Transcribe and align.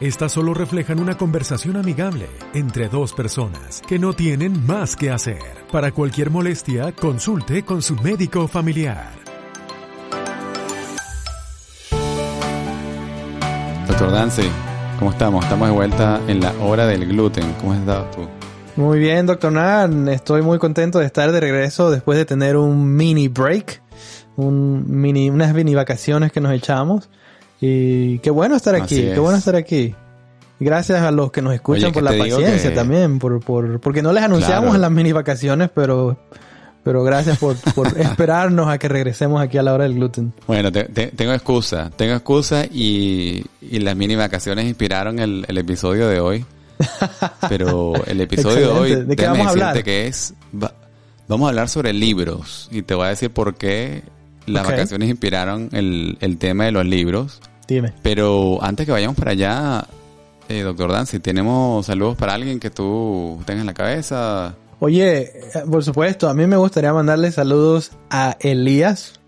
Estas 0.00 0.32
solo 0.32 0.54
reflejan 0.54 0.98
una 0.98 1.18
conversación 1.18 1.76
amigable 1.76 2.26
entre 2.54 2.88
dos 2.88 3.12
personas 3.12 3.82
que 3.86 3.98
no 3.98 4.14
tienen 4.14 4.64
más 4.64 4.96
que 4.96 5.10
hacer. 5.10 5.42
Para 5.70 5.92
cualquier 5.92 6.30
molestia, 6.30 6.92
consulte 6.92 7.66
con 7.66 7.82
su 7.82 7.96
médico 7.96 8.48
familiar. 8.48 9.10
Doctor 13.86 14.10
Dancy, 14.10 14.48
¿cómo 14.98 15.10
estamos? 15.10 15.44
Estamos 15.44 15.68
de 15.68 15.74
vuelta 15.74 16.18
en 16.28 16.40
la 16.40 16.54
hora 16.62 16.86
del 16.86 17.06
gluten. 17.06 17.52
¿Cómo 17.60 17.74
has 17.74 17.80
estado 17.80 18.06
tú? 18.06 18.28
Muy 18.76 19.00
bien, 19.00 19.26
doctor 19.26 19.52
Nan. 19.52 20.08
Estoy 20.08 20.40
muy 20.40 20.58
contento 20.58 20.98
de 20.98 21.04
estar 21.04 21.30
de 21.30 21.40
regreso 21.40 21.90
después 21.90 22.16
de 22.16 22.24
tener 22.24 22.56
un 22.56 22.96
mini 22.96 23.28
break, 23.28 23.82
un 24.36 24.82
mini, 24.86 25.28
unas 25.28 25.52
mini 25.52 25.74
vacaciones 25.74 26.32
que 26.32 26.40
nos 26.40 26.54
echamos. 26.54 27.10
Y 27.60 28.18
qué 28.20 28.30
bueno 28.30 28.56
estar 28.56 28.74
aquí, 28.74 28.96
qué 28.96 29.18
bueno 29.18 29.38
estar 29.38 29.56
aquí. 29.56 29.94
Gracias 30.58 31.00
a 31.00 31.10
los 31.10 31.32
que 31.32 31.40
nos 31.40 31.54
escuchan 31.54 31.90
por 31.92 32.02
la 32.02 32.16
paciencia 32.16 32.74
también, 32.74 33.18
por, 33.18 33.40
por, 33.40 33.80
porque 33.80 34.02
no 34.02 34.12
les 34.12 34.22
anunciamos 34.22 34.74
en 34.74 34.82
las 34.82 34.90
mini 34.90 35.10
vacaciones, 35.12 35.70
pero, 35.74 36.18
pero 36.84 37.02
gracias 37.02 37.38
por, 37.38 37.56
por 37.74 37.86
esperarnos 37.98 38.68
a 38.68 38.78
que 38.78 38.88
regresemos 38.88 39.40
aquí 39.40 39.56
a 39.56 39.62
la 39.62 39.72
hora 39.72 39.84
del 39.84 39.94
gluten. 39.94 40.34
Bueno, 40.46 40.70
tengo 40.70 41.32
excusa, 41.32 41.90
tengo 41.96 42.14
excusa 42.14 42.66
y, 42.66 43.44
y 43.62 43.78
las 43.78 43.96
mini 43.96 44.16
vacaciones 44.16 44.66
inspiraron 44.66 45.18
el, 45.18 45.46
el 45.48 45.58
episodio 45.58 46.08
de 46.08 46.20
hoy. 46.20 46.44
Pero 47.48 47.94
el 48.06 48.20
episodio 48.20 48.58
de 48.58 48.66
hoy, 48.80 49.04
¿de 49.04 49.16
qué 49.16 49.26
vamos 49.26 49.46
a 49.46 49.50
hablar? 49.50 49.82
que 49.82 50.06
es, 50.06 50.34
vamos 51.28 51.46
a 51.46 51.48
hablar 51.50 51.68
sobre 51.68 51.92
libros 51.92 52.68
y 52.70 52.82
te 52.82 52.94
voy 52.94 53.06
a 53.06 53.08
decir 53.10 53.30
por 53.30 53.54
qué 53.54 54.02
las 54.46 54.66
vacaciones 54.66 55.08
inspiraron 55.08 55.68
el, 55.72 56.18
el 56.20 56.38
tema 56.38 56.64
de 56.64 56.72
los 56.72 56.84
libros. 56.84 57.40
Dime. 57.70 57.92
Pero 58.02 58.58
antes 58.60 58.84
que 58.84 58.90
vayamos 58.90 59.16
para 59.16 59.30
allá, 59.30 59.84
eh, 60.48 60.62
doctor 60.62 60.90
Dan, 60.90 61.06
si 61.06 61.20
tenemos 61.20 61.86
saludos 61.86 62.16
para 62.16 62.34
alguien 62.34 62.58
que 62.58 62.68
tú 62.68 63.40
tengas 63.46 63.60
en 63.60 63.66
la 63.68 63.74
cabeza. 63.74 64.56
Oye, 64.80 65.20
eh, 65.20 65.32
por 65.70 65.84
supuesto, 65.84 66.28
a 66.28 66.34
mí 66.34 66.48
me 66.48 66.56
gustaría 66.56 66.92
mandarle 66.92 67.30
saludos 67.30 67.92
a 68.10 68.36
Elías. 68.40 69.20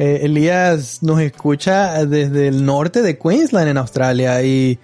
Eh, 0.00 0.22
Elías 0.24 1.04
nos 1.04 1.20
escucha 1.20 2.04
desde 2.04 2.48
el 2.48 2.64
norte 2.64 3.00
de 3.00 3.16
Queensland 3.16 3.68
en 3.68 3.76
Australia 3.76 4.42
y, 4.42 4.80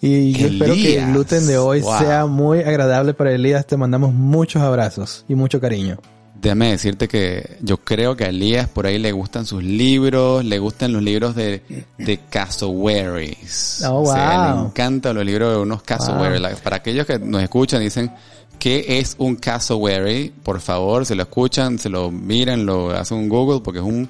y 0.00 0.32
yo 0.32 0.46
espero 0.46 0.72
que 0.72 0.98
el 0.98 1.12
gluten 1.12 1.46
de 1.46 1.58
hoy 1.58 1.82
sea 1.82 2.24
muy 2.24 2.60
agradable 2.60 3.12
para 3.12 3.32
Elías. 3.32 3.66
Te 3.66 3.76
mandamos 3.76 4.14
muchos 4.14 4.62
abrazos 4.62 5.26
y 5.28 5.34
mucho 5.34 5.60
cariño 5.60 5.98
déjame 6.42 6.72
decirte 6.72 7.06
que 7.06 7.56
yo 7.60 7.78
creo 7.78 8.16
que 8.16 8.24
a 8.24 8.28
Elías 8.28 8.68
por 8.68 8.86
ahí 8.86 8.98
le 8.98 9.12
gustan 9.12 9.46
sus 9.46 9.62
libros, 9.62 10.44
le 10.44 10.58
gustan 10.58 10.92
los 10.92 11.00
libros 11.00 11.36
de, 11.36 11.62
de 11.96 12.18
cassowaries. 12.28 13.84
Oh, 13.86 14.02
wow. 14.02 14.14
le 14.14 14.66
encantan 14.66 15.14
los 15.14 15.24
libros 15.24 15.52
de 15.54 15.58
unos 15.60 15.82
cassowaries. 15.84 16.60
Para 16.60 16.76
aquellos 16.76 17.06
que 17.06 17.20
nos 17.20 17.42
escuchan 17.42 17.80
dicen, 17.80 18.10
¿qué 18.58 18.98
es 18.98 19.14
un 19.18 19.36
cassowary? 19.36 20.32
Por 20.42 20.60
favor, 20.60 21.06
se 21.06 21.14
lo 21.14 21.22
escuchan, 21.22 21.78
se 21.78 21.88
lo 21.88 22.10
miran, 22.10 22.66
lo 22.66 22.90
hacen 22.90 23.18
un 23.18 23.28
Google 23.28 23.60
porque 23.60 23.78
es 23.78 23.84
un 23.84 24.08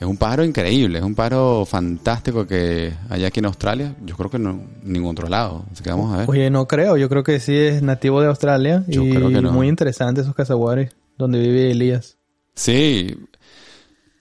es 0.00 0.06
un 0.06 0.16
pájaro 0.16 0.46
increíble, 0.46 0.98
es 0.98 1.04
un 1.04 1.14
pájaro 1.14 1.66
fantástico 1.66 2.46
que 2.46 2.90
hay 3.10 3.26
aquí 3.26 3.40
en 3.40 3.44
Australia, 3.44 3.94
yo 4.02 4.16
creo 4.16 4.30
que 4.30 4.38
no 4.38 4.52
en 4.52 4.92
ningún 4.92 5.10
otro 5.10 5.28
lado. 5.28 5.66
Así 5.70 5.84
que 5.84 5.90
vamos 5.90 6.14
a 6.14 6.16
ver. 6.18 6.30
Oye, 6.30 6.48
no 6.48 6.66
creo, 6.66 6.96
yo 6.96 7.08
creo 7.10 7.22
que 7.22 7.38
sí 7.38 7.54
es 7.54 7.82
nativo 7.82 8.22
de 8.22 8.28
Australia 8.28 8.82
yo 8.88 9.04
y 9.04 9.10
creo 9.10 9.28
que 9.28 9.42
no. 9.42 9.52
muy 9.52 9.68
interesante 9.68 10.22
esos 10.22 10.34
cassowaries 10.34 10.90
donde 11.20 11.40
vive 11.40 11.70
Elías. 11.70 12.16
Sí. 12.54 13.16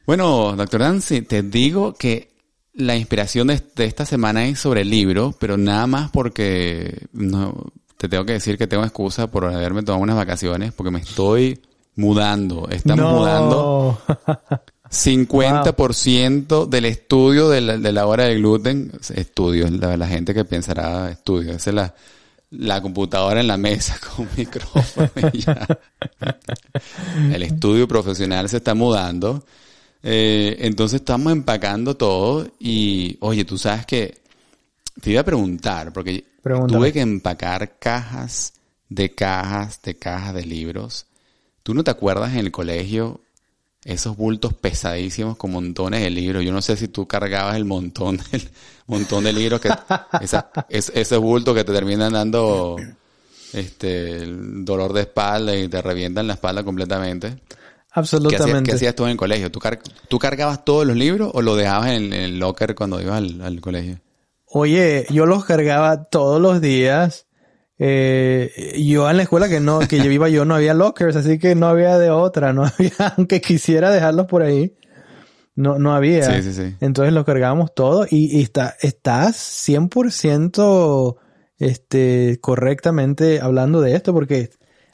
Bueno, 0.06 0.56
doctor 0.56 0.82
Dancy, 0.82 1.22
te 1.22 1.42
digo 1.44 1.94
que 1.94 2.30
la 2.74 2.96
inspiración 2.96 3.48
de, 3.48 3.62
esta 3.78 4.06
semana 4.06 4.46
es 4.46 4.60
sobre 4.60 4.82
el 4.82 4.90
libro, 4.90 5.36
pero 5.40 5.58
nada 5.58 5.88
más 5.88 6.12
porque 6.12 7.08
no, 7.14 7.72
te 7.98 8.08
tengo 8.08 8.26
que 8.26 8.34
decir 8.34 8.58
que 8.58 8.68
tengo 8.68 8.84
excusa 8.84 9.30
por 9.30 9.46
haberme 9.46 9.84
tomado 9.84 10.04
unas 10.04 10.16
vacaciones 10.16 10.72
porque 10.74 10.92
me 10.92 11.00
estoy 11.00 11.62
mudando. 11.96 12.68
Estamos 12.70 13.14
mudando 13.14 14.02
50% 14.90 16.68
del 16.68 16.86
estudio 16.86 17.50
de 17.50 17.62
la, 17.62 17.78
de 17.78 17.92
la 17.92 18.06
hora 18.08 18.26
del 18.26 18.40
gluten. 18.40 18.92
Estudio, 19.14 19.70
la, 19.70 19.98
la 19.98 20.08
gente 20.08 20.34
que 20.34 20.46
pensará 20.46 21.12
estudio. 21.12 21.52
Esa 21.52 21.70
es 21.70 21.76
la, 21.76 21.94
la 22.52 22.82
computadora 22.82 23.42
en 23.42 23.48
la 23.48 23.58
mesa 23.58 24.00
con 24.16 24.28
micrófono 24.36 25.10
y 25.34 25.40
ya. 25.40 25.68
El 27.32 27.44
estudio 27.44 27.88
profesional 27.88 28.50
se 28.50 28.58
está 28.58 28.74
mudando. 28.74 29.44
Eh, 30.02 30.58
entonces 30.60 31.02
estamos 31.02 31.34
empacando 31.34 31.96
todo 31.96 32.48
y, 32.60 33.18
oye, 33.20 33.44
tú 33.46 33.58
sabes 33.58 33.86
que 33.86 34.20
te 35.02 35.12
iba 35.12 35.22
a 35.22 35.26
preguntar, 35.26 35.92
porque 35.94 36.26
tuve 36.68 36.94
que 36.94 37.02
empacar 37.02 37.78
cajas 37.80 38.54
de 38.88 39.14
cajas 39.14 39.82
de 39.82 39.96
cajas 39.96 40.34
de 40.34 40.46
libros. 40.46 41.06
¿Tú 41.64 41.74
no 41.74 41.84
te 41.84 41.92
acuerdas 41.92 42.32
en 42.32 42.40
el 42.40 42.52
colegio 42.52 43.22
esos 43.90 44.16
bultos 44.16 44.54
pesadísimos 44.54 45.36
con 45.36 45.52
montones 45.52 46.02
de 46.02 46.12
libros. 46.12 46.46
Yo 46.46 46.52
no 46.52 46.62
sé 46.62 46.78
si 46.78 46.88
tú 46.88 47.08
cargabas 47.08 47.56
el 47.56 47.66
montón, 47.66 48.20
el 48.32 48.48
montón 48.86 49.24
de 49.24 49.34
libros 49.34 49.60
que 49.60 49.70
esa, 50.22 50.52
ese 50.70 51.18
bulto 51.18 51.54
que 51.56 51.64
te 51.64 51.74
terminan 51.74 52.14
dando 52.14 52.76
este 53.52 54.18
el 54.18 54.64
dolor 54.64 54.94
de 54.94 55.02
espalda 55.02 55.56
y 55.56 55.68
te 55.68 55.82
revientan 55.82 56.28
la 56.28 56.34
espalda 56.34 56.64
completamente. 56.64 57.40
Absolutamente. 57.92 58.70
¿Qué 58.70 58.76
hacías, 58.76 58.94
tú 58.94 59.06
en 59.06 59.12
el 59.12 59.18
colegio? 59.18 59.52
¿Tú, 59.52 59.60
¿Tú, 60.08 60.20
cargabas 60.20 60.64
todos 60.64 60.86
los 60.86 60.96
libros 60.96 61.32
o 61.34 61.42
lo 61.42 61.56
dejabas 61.56 61.90
en, 61.90 62.14
el 62.14 62.38
locker 62.38 62.76
cuando 62.76 63.02
ibas 63.02 63.18
al, 63.18 63.42
al 63.42 63.60
colegio? 63.60 64.00
Oye, 64.46 65.08
yo 65.10 65.26
los 65.26 65.46
cargaba 65.46 66.04
todos 66.04 66.40
los 66.40 66.62
días 66.62 67.26
eh, 67.80 68.76
yo 68.78 69.10
en 69.10 69.16
la 69.16 69.24
escuela 69.24 69.48
que 69.48 69.62
no, 69.62 69.80
que 69.80 70.00
yo 70.00 70.12
iba 70.12 70.28
yo 70.28 70.44
no 70.44 70.56
había 70.56 70.74
lockers, 70.74 71.16
así 71.16 71.40
que 71.40 71.56
no 71.56 71.68
había 71.68 71.98
de 71.98 72.10
otra, 72.10 72.52
no 72.52 72.66
había, 72.78 72.92
aunque 73.16 73.40
quisiera 73.40 73.90
dejarlos 73.90 74.26
por 74.26 74.44
ahí, 74.44 74.76
no, 75.56 75.80
no 75.80 75.96
había. 75.96 76.24
Sí, 76.24 76.44
sí, 76.44 76.54
sí. 76.54 76.76
Entonces 76.82 77.14
los 77.14 77.26
cargábamos 77.26 77.74
todo 77.74 78.06
y, 78.10 78.38
y 78.38 78.42
está, 78.42 78.76
estás 78.82 79.38
100% 79.68 81.18
este, 81.58 82.40
correctamente 82.42 83.40
hablando 83.40 83.82
de 83.82 83.96
esto 83.96 84.14
porque 84.14 84.50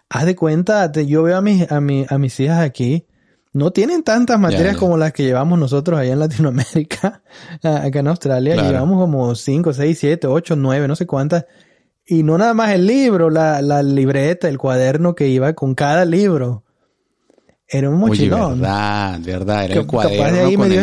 haz 0.10 0.26
de 0.26 0.36
cuenta, 0.36 0.92
yo 0.92 1.24
veo 1.24 1.38
a 1.38 1.42
mis, 1.42 1.72
a, 1.72 1.82
mi, 1.82 2.06
a 2.08 2.20
mis 2.20 2.40
hijas 2.40 2.60
aquí, 2.60 3.08
no 3.52 3.72
tienen 3.72 4.04
tantas 4.04 4.40
materias 4.40 4.78
como 4.78 4.98
las 4.98 5.12
que 5.12 5.24
llevamos 5.24 5.58
nosotros 5.58 6.00
allá 6.00 6.14
en 6.14 6.20
Latinoamérica, 6.20 7.24
acá 7.64 8.00
en 8.00 8.08
Australia, 8.08 8.56
llevamos 8.56 9.00
como 9.00 9.34
5, 9.34 9.74
6, 9.74 9.98
7, 9.98 10.28
8, 10.28 10.56
9, 10.56 10.88
no 10.88 10.96
sé 10.96 11.08
cuántas 11.08 11.46
y 12.08 12.24
no 12.24 12.38
nada 12.38 12.54
más 12.54 12.74
el 12.74 12.86
libro, 12.86 13.30
la, 13.30 13.62
la 13.62 13.82
libreta, 13.82 14.48
el 14.48 14.58
cuaderno 14.58 15.16
que 15.16 15.28
iba 15.28 15.54
con 15.54 15.76
cada 15.76 16.06
libro. 16.06 16.64
Era 17.68 17.90
un 17.90 17.98
mochilón. 17.98 18.54
Oye, 18.54 18.62
verdad, 18.62 19.20
verdad. 19.22 19.66
Era 19.66 19.76
el 19.76 19.88
cuaderno 19.88 20.18
capaz 20.18 20.32
de 20.34 20.40
ahí 20.42 20.58
me 20.58 20.70
dio 20.70 20.82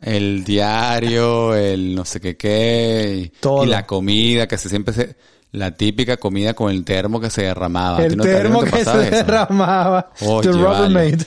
el 0.00 0.42
diario, 0.44 1.54
el 1.54 1.94
no 1.94 2.06
sé 2.06 2.20
qué 2.20 2.36
qué. 2.36 3.30
Y 3.62 3.66
la 3.66 3.86
comida 3.86 4.46
que 4.46 4.56
se 4.56 4.68
siempre 4.68 4.94
se... 4.94 5.16
La 5.52 5.72
típica 5.72 6.16
comida 6.16 6.54
con 6.54 6.70
el 6.70 6.82
termo 6.82 7.20
que 7.20 7.28
se 7.28 7.42
derramaba. 7.42 8.02
El 8.02 8.16
termo 8.16 8.62
que 8.62 8.86
se 8.86 9.10
derramaba. 9.10 10.10
Oye, 10.22 10.50
vale. 10.50 11.18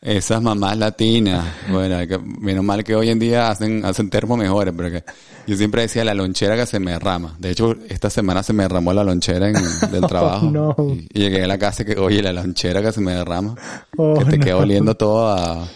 Esas 0.00 0.40
mamás 0.40 0.78
latinas, 0.78 1.44
bueno, 1.72 1.96
menos 2.40 2.64
mal 2.64 2.84
que 2.84 2.94
hoy 2.94 3.08
en 3.08 3.18
día 3.18 3.50
hacen, 3.50 3.84
hacen 3.84 4.08
termos 4.08 4.38
mejores, 4.38 4.72
pero 4.76 5.02
yo 5.44 5.56
siempre 5.56 5.82
decía 5.82 6.04
la 6.04 6.14
lonchera 6.14 6.54
que 6.54 6.66
se 6.66 6.78
me 6.78 6.92
derrama. 6.92 7.34
De 7.38 7.50
hecho, 7.50 7.74
esta 7.88 8.08
semana 8.08 8.44
se 8.44 8.52
me 8.52 8.62
derramó 8.62 8.92
la 8.92 9.02
lonchera 9.02 9.48
en, 9.48 9.54
del 9.90 10.02
trabajo. 10.08 10.52
y, 11.12 11.18
llegué 11.18 11.42
a 11.42 11.48
la 11.48 11.58
casa 11.58 11.84
que, 11.84 11.98
oye, 11.98 12.22
la 12.22 12.32
lonchera 12.32 12.80
que 12.80 12.92
se 12.92 13.00
me 13.00 13.12
derrama, 13.12 13.56
oh, 13.96 14.14
que 14.18 14.24
te 14.26 14.38
quedó 14.38 14.58
oliendo 14.58 14.94
todo 14.94 15.30
a, 15.30 15.66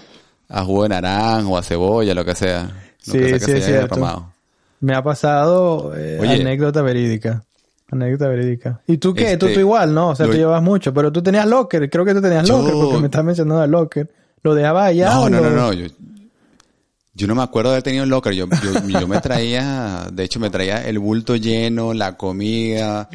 a 0.48 0.64
jugo 0.64 0.84
de 0.84 0.90
naranja 0.90 1.48
o 1.48 1.56
a 1.56 1.62
cebolla, 1.62 2.14
lo 2.14 2.25
que 2.25 2.36
sea. 2.36 2.94
Lo 3.06 3.12
sí, 3.12 3.18
que 3.18 3.28
sea 3.30 3.38
sí, 3.40 3.46
que 3.46 3.58
es 3.58 3.64
se 3.64 3.70
haya 3.70 3.88
cierto. 3.88 4.32
Me 4.78 4.94
ha 4.94 5.02
pasado 5.02 5.92
eh, 5.96 6.20
anécdota 6.20 6.80
verídica. 6.82 7.42
Anécdota 7.92 8.28
verídica. 8.28 8.80
¿Y 8.86 8.96
tú 8.96 9.12
qué? 9.14 9.36
tú, 9.36 9.46
Este, 9.46 9.54
tú 9.54 9.60
igual, 9.60 9.94
¿no? 9.94 10.08
O 10.08 10.16
sea, 10.16 10.26
lo- 10.26 10.32
tú 10.32 10.38
llevas 10.38 10.62
mucho, 10.62 10.92
pero 10.94 11.12
tú 11.12 11.22
tenías 11.22 11.46
locker. 11.46 11.88
Creo 11.90 12.04
que 12.04 12.14
tú 12.14 12.20
tenías 12.22 12.48
Yo- 12.48 12.58
locker 12.58 12.72
porque 12.74 12.98
me 12.98 13.06
estás 13.06 13.24
mencionando 13.24 13.62
el 13.64 13.70
locker. 13.70 14.10
¿Lo 14.42 14.54
dejabas 14.54 14.88
allá 14.88 15.10
No, 15.14 15.22
o 15.22 15.30
no, 15.30 15.40
lo- 15.40 15.50
no, 15.50 15.56
no. 15.56 15.72
Yo, 15.72 15.86
yo 17.14 17.26
no 17.26 17.34
me 17.34 17.42
acuerdo 17.42 17.70
de 17.70 17.74
haber 17.76 17.82
tenido 17.82 18.04
un 18.04 18.10
locker. 18.10 18.32
Yo, 18.32 18.46
yo, 18.48 18.88
yo 19.00 19.06
me 19.06 19.20
traía, 19.20 20.06
de 20.12 20.24
hecho, 20.24 20.40
me 20.40 20.48
traía 20.50 20.86
el 20.88 20.98
bulto 20.98 21.36
lleno, 21.36 21.92
la 21.94 22.16
comida. 22.16 23.08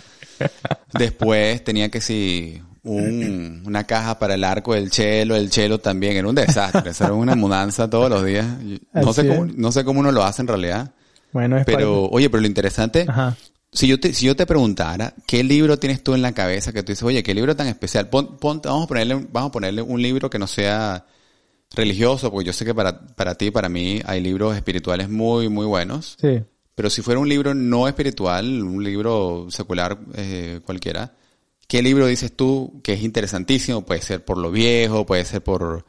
Después 0.94 1.64
tenía 1.64 1.90
que 1.90 2.00
si 2.02 2.62
un- 2.84 3.64
una 3.66 3.84
caja 3.86 4.18
para 4.20 4.36
el 4.36 4.44
arco 4.44 4.74
del 4.74 4.90
chelo, 4.92 5.36
el 5.36 5.50
chelo 5.50 5.80
también, 5.80 6.16
era 6.16 6.28
un 6.28 6.36
desastre, 6.36 6.92
era 7.00 7.14
una 7.14 7.36
mudanza 7.36 7.90
todos 7.90 8.10
los 8.10 8.24
días. 8.24 8.46
No 8.94 9.10
Así 9.10 9.14
sé 9.22 9.28
cómo, 9.28 9.46
es. 9.46 9.56
no 9.58 9.72
sé 9.72 9.84
cómo 9.84 10.00
uno 10.00 10.12
lo 10.12 10.24
hace 10.24 10.42
en 10.44 10.48
realidad, 10.48 10.92
Bueno, 11.34 11.58
es 11.58 11.66
pero 11.66 12.06
oye, 12.06 12.30
pero 12.30 12.42
lo 12.42 12.48
interesante, 12.48 13.06
Ajá. 13.08 13.36
Si 13.78 13.88
yo 13.88 14.00
te, 14.00 14.14
si 14.14 14.26
yo 14.26 14.36
te 14.36 14.46
preguntara, 14.46 15.14
¿qué 15.26 15.44
libro 15.44 15.78
tienes 15.78 16.04
tú 16.04 16.16
en 16.16 16.22
la 16.22 16.32
cabeza 16.34 16.74
que 16.74 16.82
tú 16.84 16.92
dices, 16.92 17.04
oye, 17.04 17.22
qué 17.22 17.34
libro 17.36 17.56
tan 17.56 17.68
especial? 17.68 18.10
Pon- 18.10 18.38
pon- 18.38 18.62
vamos 18.64 18.86
a 18.86 18.88
ponerle, 18.88 19.16
vamos 19.32 19.50
a 19.50 19.52
ponerle 19.52 19.82
un 19.82 20.02
libro 20.02 20.30
que 20.30 20.40
no 20.40 20.48
sea 20.48 21.06
religioso, 21.76 22.32
porque 22.32 22.48
yo 22.48 22.54
sé 22.54 22.66
que 22.66 22.74
para, 22.74 23.08
para 23.16 23.36
ti, 23.36 23.52
para 23.52 23.70
mí, 23.70 24.02
hay 24.06 24.22
libros 24.22 24.56
espirituales 24.56 25.10
muy, 25.10 25.50
muy 25.50 25.66
buenos. 25.66 26.18
Sí. 26.20 26.42
Pero 26.76 26.90
si 26.90 27.02
fuera 27.02 27.20
un 27.20 27.30
libro 27.30 27.54
no 27.54 27.88
espiritual, 27.88 28.64
un 28.64 28.84
libro 28.84 29.48
secular 29.50 29.98
eh, 30.16 30.60
cualquiera, 30.66 31.14
¿qué 31.68 31.82
libro 31.82 32.08
dices 32.08 32.36
tú 32.36 32.80
que 32.84 32.94
es 32.94 33.02
interesantísimo? 33.04 33.86
Puede 33.86 34.02
ser 34.02 34.24
por 34.24 34.38
lo 34.38 34.52
viejo, 34.52 35.06
puede 35.06 35.26
ser 35.26 35.44
por, 35.44 35.86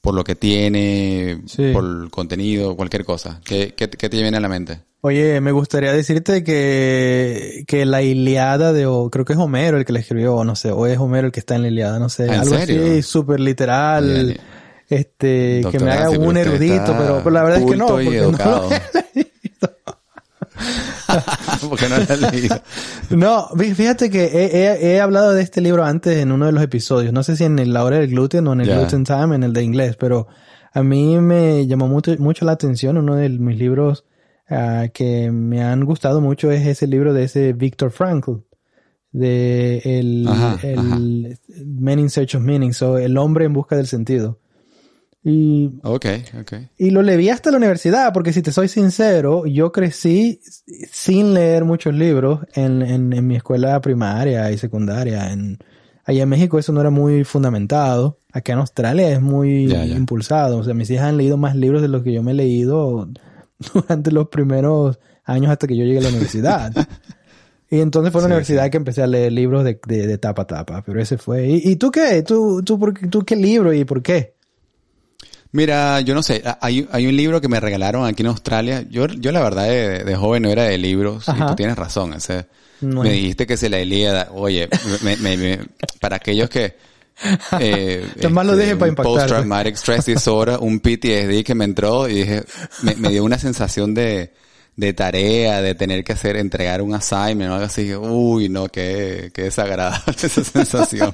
por 0.00 0.14
lo 0.14 0.24
que 0.24 0.34
tiene, 0.34 1.42
Sí. 1.46 1.70
por 1.72 1.84
el 1.84 2.10
contenido, 2.10 2.76
cualquier 2.76 3.04
cosa. 3.04 3.40
¿Qué, 3.44 3.74
qué, 3.76 3.88
qué 3.90 4.08
te 4.08 4.20
viene 4.20 4.36
a 4.36 4.40
la 4.40 4.48
mente? 4.48 4.80
Oye, 5.02 5.40
me 5.40 5.50
gustaría 5.52 5.92
decirte 5.92 6.44
que, 6.44 7.64
que 7.66 7.86
la 7.86 8.02
Iliada 8.02 8.74
de, 8.74 8.84
o 8.84 9.08
creo 9.10 9.24
que 9.24 9.32
es 9.32 9.38
Homero 9.38 9.78
el 9.78 9.86
que 9.86 9.94
la 9.94 10.00
escribió, 10.00 10.34
o 10.36 10.44
no 10.44 10.54
sé, 10.56 10.70
o 10.72 10.86
es 10.86 10.98
Homero 10.98 11.26
el 11.28 11.32
que 11.32 11.40
está 11.40 11.54
en 11.54 11.62
la 11.62 11.68
Iliada, 11.68 11.98
no 11.98 12.10
sé, 12.10 12.24
¿Ah, 12.24 12.34
en 12.34 12.40
algo 12.40 12.54
serio? 12.58 12.82
así, 12.84 13.02
súper 13.02 13.40
literal, 13.40 14.38
este, 14.90 15.62
que 15.70 15.78
me 15.78 15.90
haga 15.90 16.04
Nancy, 16.04 16.18
un 16.18 16.36
erudito, 16.36 16.94
pero, 16.98 17.18
pero 17.24 17.30
la 17.30 17.42
verdad 17.44 17.60
es 17.60 17.70
que 17.70 17.76
no, 17.78 17.86
porque 17.86 18.04
no, 18.04 18.12
educado. 18.12 18.68
Porque 21.68 21.86
no 21.88 21.96
leído. 22.32 22.56
Fíjate 23.74 24.10
que 24.10 24.24
he, 24.24 24.44
he- 24.64 24.92
he 24.94 25.00
hablado 25.00 25.32
de 25.32 25.42
este 25.42 25.60
libro 25.60 25.84
antes 25.84 26.18
en 26.18 26.32
uno 26.32 26.46
de 26.46 26.52
los 26.52 26.62
episodios. 26.62 27.12
No 27.12 27.22
sé 27.22 27.36
si 27.36 27.44
en 27.44 27.58
el- 27.58 27.72
la 27.72 27.84
hora 27.84 27.98
del 27.98 28.08
gluten 28.10 28.46
o 28.48 28.52
en 28.52 28.60
el 28.60 28.68
gluten 28.78 29.04
time, 29.04 29.34
en 29.34 29.42
el 29.42 29.52
de 29.52 29.62
inglés, 29.62 29.96
pero 29.96 30.26
a 30.72 30.82
mí 30.82 31.18
me 31.18 31.66
llamó 31.66 31.88
mucho, 31.88 32.14
mucho 32.18 32.44
la 32.44 32.52
atención. 32.52 32.96
Uno 32.96 33.16
de 33.16 33.28
mis 33.28 33.58
libros 33.58 34.04
ah, 34.48 34.86
que 34.92 35.30
me 35.30 35.62
han 35.62 35.84
gustado 35.84 36.20
mucho 36.20 36.50
es 36.50 36.66
ese 36.66 36.86
libro 36.86 37.12
de 37.12 37.24
ese 37.24 37.52
Viktor 37.52 37.90
Frankl, 37.90 38.32
de 39.12 39.80
el, 39.84 40.26
Ajá, 40.28 40.58
el 40.62 41.38
Men 41.64 41.98
in 41.98 42.10
Search 42.10 42.36
of 42.36 42.42
Meaning, 42.42 42.72
so, 42.72 42.98
el 42.98 43.16
hombre 43.18 43.44
en 43.44 43.52
busca 43.52 43.76
del 43.76 43.86
sentido. 43.88 44.38
Y 45.22 45.78
Ok, 45.82 46.06
ok. 46.40 46.52
y 46.78 46.90
lo 46.90 47.02
leí 47.02 47.28
hasta 47.28 47.50
la 47.50 47.58
universidad, 47.58 48.12
porque 48.14 48.32
si 48.32 48.40
te 48.40 48.52
soy 48.52 48.68
sincero, 48.68 49.44
yo 49.46 49.70
crecí 49.70 50.40
sin 50.90 51.34
leer 51.34 51.64
muchos 51.64 51.94
libros 51.94 52.40
en, 52.54 52.80
en, 52.80 53.12
en 53.12 53.26
mi 53.26 53.36
escuela 53.36 53.78
primaria 53.82 54.50
y 54.50 54.56
secundaria. 54.56 55.30
En, 55.30 55.58
allá 56.06 56.22
en 56.22 56.28
México 56.28 56.58
eso 56.58 56.72
no 56.72 56.80
era 56.80 56.88
muy 56.90 57.24
fundamentado. 57.24 58.18
Acá 58.32 58.54
en 58.54 58.60
Australia 58.60 59.10
es 59.12 59.20
muy 59.20 59.70
impulsado. 59.72 60.56
O 60.58 60.64
sea, 60.64 60.72
mis 60.72 60.88
hijas 60.90 61.04
han 61.06 61.18
leído 61.18 61.36
más 61.36 61.54
libros 61.54 61.82
de 61.82 61.88
los 61.88 62.02
que 62.02 62.12
yo 62.14 62.22
me 62.22 62.30
he 62.30 62.34
leído 62.34 63.06
durante 63.74 64.10
los 64.12 64.28
primeros 64.28 64.98
años 65.24 65.50
hasta 65.50 65.66
que 65.66 65.76
yo 65.76 65.84
llegué 65.84 65.98
a 65.98 66.02
la 66.02 66.08
universidad. 66.08 66.72
Y 67.70 67.80
entonces 67.80 68.10
fue 68.10 68.20
en 68.22 68.22
la 68.22 68.28
Sí, 68.28 68.32
universidad 68.32 68.70
que 68.70 68.76
empecé 68.78 69.02
a 69.02 69.06
leer 69.06 69.32
libros 69.32 69.64
de, 69.64 69.78
de, 69.86 70.06
de 70.06 70.18
tapa 70.18 70.42
a 70.42 70.46
tapa. 70.46 70.82
Pero 70.84 71.00
ese 71.00 71.18
fue. 71.18 71.46
¿Y, 71.46 71.70
y 71.72 71.76
tú 71.76 71.90
qué? 71.90 72.22
¿Tú, 72.22 72.62
tú, 72.64 72.78
por, 72.78 72.94
¿Tú 73.10 73.20
qué 73.24 73.36
libro 73.36 73.72
y 73.74 73.84
por 73.84 74.02
qué? 74.02 74.34
Mira, 75.52 76.00
yo 76.00 76.14
no 76.14 76.22
sé, 76.22 76.42
hay, 76.60 76.86
hay 76.92 77.06
un 77.06 77.16
libro 77.16 77.40
que 77.40 77.48
me 77.48 77.58
regalaron 77.58 78.06
aquí 78.06 78.22
en 78.22 78.28
Australia. 78.28 78.84
Yo, 78.88 79.06
yo 79.08 79.32
la 79.32 79.42
verdad 79.42 79.64
de, 79.68 80.04
de 80.04 80.16
joven 80.16 80.44
no 80.44 80.50
era 80.50 80.64
de 80.64 80.78
libros, 80.78 81.24
y 81.28 81.32
tú 81.48 81.56
tienes 81.56 81.76
razón. 81.76 82.14
No. 82.80 83.02
Me 83.02 83.12
dijiste 83.12 83.46
que 83.46 83.56
se 83.56 83.68
la 83.68 83.80
Ilíada. 83.80 84.28
Oye, 84.32 84.68
me- 85.02 85.16
me- 85.16 85.36
me- 85.36 85.60
para 86.00 86.16
aquellos 86.16 86.48
que... 86.48 86.76
Eh, 87.60 88.06
Nomás 88.22 88.46
lo 88.46 88.56
dije 88.56 88.76
para 88.76 88.88
impactarte. 88.88 89.18
Post-traumatic 89.20 89.74
stress 89.76 90.06
disorder, 90.06 90.56
un 90.60 90.80
PTSD 90.80 91.42
que 91.44 91.54
me 91.54 91.66
entró 91.66 92.08
y 92.08 92.14
dije, 92.14 92.44
me, 92.82 92.94
me 92.94 93.10
dio 93.10 93.22
una 93.24 93.38
sensación 93.38 93.92
de, 93.92 94.32
de 94.76 94.92
tarea, 94.94 95.60
de 95.60 95.74
tener 95.74 96.02
que 96.02 96.14
hacer, 96.14 96.36
entregar 96.36 96.80
un 96.80 96.94
assignment 96.94 97.50
o 97.50 97.54
algo 97.54 97.66
así. 97.66 97.94
Uy, 97.94 98.48
no, 98.48 98.68
qué, 98.68 99.30
qué 99.34 99.42
desagradable 99.42 100.02
esa 100.22 100.42
sensación. 100.44 101.12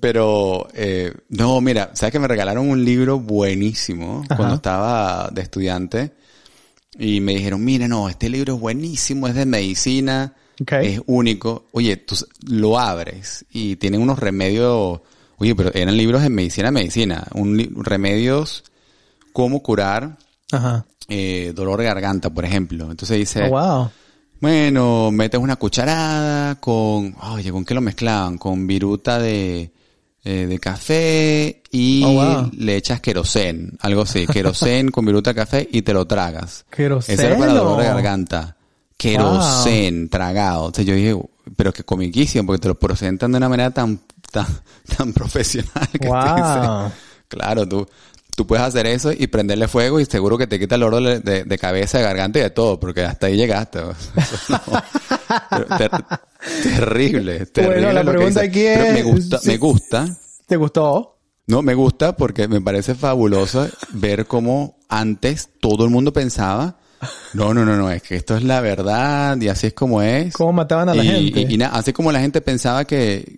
Pero, 0.00 0.68
eh, 0.74 1.12
no, 1.28 1.60
mira, 1.60 1.90
sabes 1.94 2.12
que 2.12 2.18
me 2.18 2.28
regalaron 2.28 2.68
un 2.68 2.84
libro 2.84 3.18
buenísimo 3.18 4.22
Ajá. 4.24 4.36
cuando 4.36 4.54
estaba 4.56 5.30
de 5.32 5.42
estudiante 5.42 6.12
y 6.98 7.20
me 7.20 7.32
dijeron, 7.34 7.64
mira, 7.64 7.88
no, 7.88 8.08
este 8.08 8.28
libro 8.28 8.54
es 8.54 8.60
buenísimo, 8.60 9.28
es 9.28 9.34
de 9.34 9.46
medicina, 9.46 10.34
es 10.82 11.00
único. 11.06 11.66
Oye, 11.72 11.96
tú 11.98 12.16
lo 12.48 12.78
abres 12.78 13.44
y 13.50 13.76
tienen 13.76 14.00
unos 14.00 14.18
remedios, 14.18 15.00
oye, 15.38 15.54
pero 15.54 15.70
eran 15.74 15.96
libros 15.96 16.22
de 16.22 16.30
medicina, 16.30 16.70
medicina, 16.70 17.26
un 17.34 17.82
remedios 17.84 18.64
cómo 19.32 19.62
curar 19.62 20.16
Ajá. 20.52 20.86
eh, 21.08 21.52
dolor 21.54 21.78
de 21.80 21.84
garganta, 21.84 22.30
por 22.30 22.44
ejemplo. 22.46 22.90
Entonces 22.90 23.18
dice, 23.18 23.42
Oh, 23.44 23.50
wow. 23.50 23.90
bueno, 24.40 25.10
metes 25.10 25.38
una 25.38 25.56
cucharada 25.56 26.54
con, 26.54 27.14
oye, 27.22 27.52
¿con 27.52 27.64
qué 27.66 27.74
lo 27.74 27.82
mezclaban? 27.82 28.38
Con 28.38 28.66
viruta 28.66 29.18
de, 29.18 29.70
eh, 30.26 30.46
de 30.46 30.58
café 30.58 31.62
y 31.70 32.02
Oh, 32.04 32.12
wow. 32.12 32.50
le 32.58 32.76
echas 32.76 33.00
querosén, 33.00 33.78
algo 33.80 34.02
así, 34.02 34.26
querosén 34.26 34.90
con 34.90 35.06
viruta 35.06 35.30
de 35.30 35.34
café 35.36 35.68
y 35.70 35.82
te 35.82 35.92
lo 35.94 36.04
tragas. 36.06 36.64
Queroseno. 36.70 37.14
Ese 37.14 37.26
era 37.28 37.38
para 37.38 37.52
dolor 37.52 37.78
de 37.80 37.84
garganta. 37.86 38.56
Querosén, 38.98 40.08
tragado. 40.08 40.66
Entonces 40.66 40.86
yo 40.86 40.94
dije, 40.94 41.16
pero 41.56 41.72
que 41.72 41.84
comiquísimo, 41.84 42.46
porque 42.46 42.62
te 42.62 42.68
lo 42.68 42.74
presentan 42.78 43.30
de 43.32 43.38
una 43.38 43.48
manera 43.48 43.70
tan, 43.70 44.00
tan, 44.32 44.46
tan 44.96 45.12
profesional 45.12 45.88
que 45.92 45.98
tú 45.98 46.04
dices, 46.04 46.68
Wow. 46.68 46.92
Claro, 47.28 47.68
tú, 47.68 47.86
tú 48.36 48.46
puedes 48.46 48.64
hacer 48.64 48.86
eso 48.86 49.12
y 49.12 49.26
prenderle 49.26 49.68
fuego 49.68 49.98
y 50.00 50.04
seguro 50.06 50.38
que 50.38 50.46
te 50.46 50.58
quita 50.58 50.76
el 50.76 50.82
dolor 50.82 51.02
de, 51.02 51.20
de- 51.20 51.44
de 51.44 51.58
cabeza, 51.58 51.98
de 51.98 52.04
garganta 52.04 52.38
y 52.38 52.42
de 52.42 52.50
todo, 52.50 52.78
porque 52.80 53.02
hasta 53.04 53.26
ahí 53.26 53.36
llegaste. 53.36 53.80
Eso 53.80 54.38
no. 54.48 54.58
Pero 55.50 55.66
ter- 55.78 55.90
terrible, 56.62 57.46
terrible. 57.46 57.80
Bueno, 57.82 57.92
la 57.92 58.04
pregunta 58.12 58.40
aquí 58.40 58.60
Pero 58.62 58.84
es- 58.84 58.92
me 58.94 59.02
gusta, 59.02 59.40
me 59.44 59.56
gusta, 59.58 60.16
¿Te 60.46 60.56
gustó? 60.56 61.18
no, 61.46 61.62
me 61.62 61.74
gusta 61.74 62.16
porque 62.16 62.48
me 62.48 62.60
parece 62.60 62.94
fabuloso 62.94 63.68
ver 63.92 64.26
cómo 64.26 64.78
antes 64.88 65.50
todo 65.60 65.84
el 65.84 65.90
mundo 65.90 66.12
pensaba, 66.12 66.78
no, 67.34 67.52
no, 67.54 67.64
no, 67.64 67.76
no, 67.76 67.90
es 67.90 68.02
que 68.02 68.16
esto 68.16 68.36
es 68.36 68.42
la 68.44 68.60
verdad 68.60 69.36
y 69.40 69.48
así 69.48 69.68
es 69.68 69.74
como 69.74 70.02
es. 70.02 70.34
¿Cómo 70.34 70.52
mataban 70.52 70.88
a 70.88 70.94
la 70.94 71.04
y, 71.04 71.30
gente? 71.32 71.40
y- 71.54 71.56
y 71.56 71.62
así 71.62 71.92
como 71.92 72.12
la 72.12 72.20
gente 72.20 72.40
pensaba 72.40 72.84
que, 72.84 73.36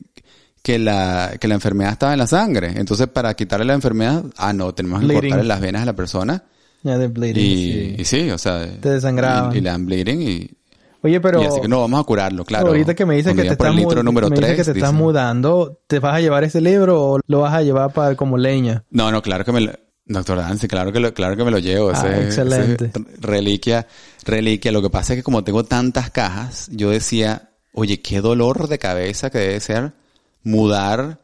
que 0.62 0.78
la, 0.78 1.34
que 1.40 1.48
la 1.48 1.54
enfermedad 1.54 1.92
estaba 1.92 2.12
en 2.12 2.18
la 2.18 2.26
sangre. 2.26 2.72
Entonces, 2.76 3.08
para 3.08 3.34
quitarle 3.34 3.64
la 3.66 3.74
enfermedad, 3.74 4.24
ah, 4.36 4.52
no, 4.52 4.74
tenemos 4.74 5.00
que 5.00 5.06
Bleeding. 5.06 5.30
cortarle 5.30 5.48
las 5.48 5.60
venas 5.60 5.82
a 5.82 5.86
la 5.86 5.92
persona. 5.94 6.44
Ya 6.84 6.96
de 6.96 7.08
bleeding, 7.08 7.42
Y 7.44 7.56
sí. 7.56 7.96
y 7.98 8.04
sí, 8.04 8.30
o 8.30 8.38
sea. 8.38 8.64
Te 8.80 8.90
desangraban. 8.90 9.52
Y, 9.54 9.58
y 9.58 9.60
le 9.62 9.70
dan 9.70 9.84
bleeding 9.86 10.22
y, 10.22 10.50
Oye, 11.02 11.20
pero 11.20 11.40
y 11.42 11.46
así 11.46 11.60
que 11.60 11.68
no, 11.68 11.80
vamos 11.80 12.00
a 12.00 12.04
curarlo, 12.04 12.44
claro. 12.44 12.68
ahorita 12.68 12.94
que 12.94 13.06
me 13.06 13.14
dices 13.16 13.34
que 13.34 13.42
te 13.42 13.48
estás, 13.50 13.74
litro 13.74 14.02
número 14.02 14.28
me 14.28 14.36
dices 14.36 14.54
3, 14.54 14.66
que 14.66 14.72
te 14.72 14.78
estás 14.80 14.92
mudando, 14.92 15.80
¿te 15.86 16.00
vas 16.00 16.16
a 16.16 16.20
llevar 16.20 16.42
ese 16.42 16.60
libro 16.60 17.00
o 17.04 17.20
lo 17.26 17.40
vas 17.40 17.54
a 17.54 17.62
llevar 17.62 17.92
para 17.92 18.16
como 18.16 18.36
leña? 18.36 18.84
No, 18.90 19.12
no, 19.12 19.22
claro 19.22 19.44
que 19.44 19.52
me 19.52 19.60
lo, 19.60 19.72
doctor 20.06 20.38
Dancy, 20.38 20.66
claro 20.66 20.90
que 20.92 20.98
lo, 20.98 21.14
claro 21.14 21.36
que 21.36 21.44
me 21.44 21.52
lo 21.52 21.58
llevo. 21.60 21.90
Ah, 21.90 21.92
ese- 21.92 22.22
excelente. 22.24 22.84
ese 22.86 23.04
reliquia, 23.20 23.86
reliquia. 24.24 24.72
Lo 24.72 24.82
que 24.82 24.90
pasa 24.90 25.12
es 25.12 25.18
que 25.20 25.22
como 25.22 25.44
tengo 25.44 25.64
tantas 25.64 26.10
cajas, 26.10 26.68
yo 26.72 26.90
decía, 26.90 27.50
oye, 27.72 28.00
qué 28.00 28.20
dolor 28.20 28.66
de 28.66 28.78
cabeza 28.80 29.30
que 29.30 29.38
debe 29.38 29.60
ser 29.60 29.92
mudar 30.42 31.18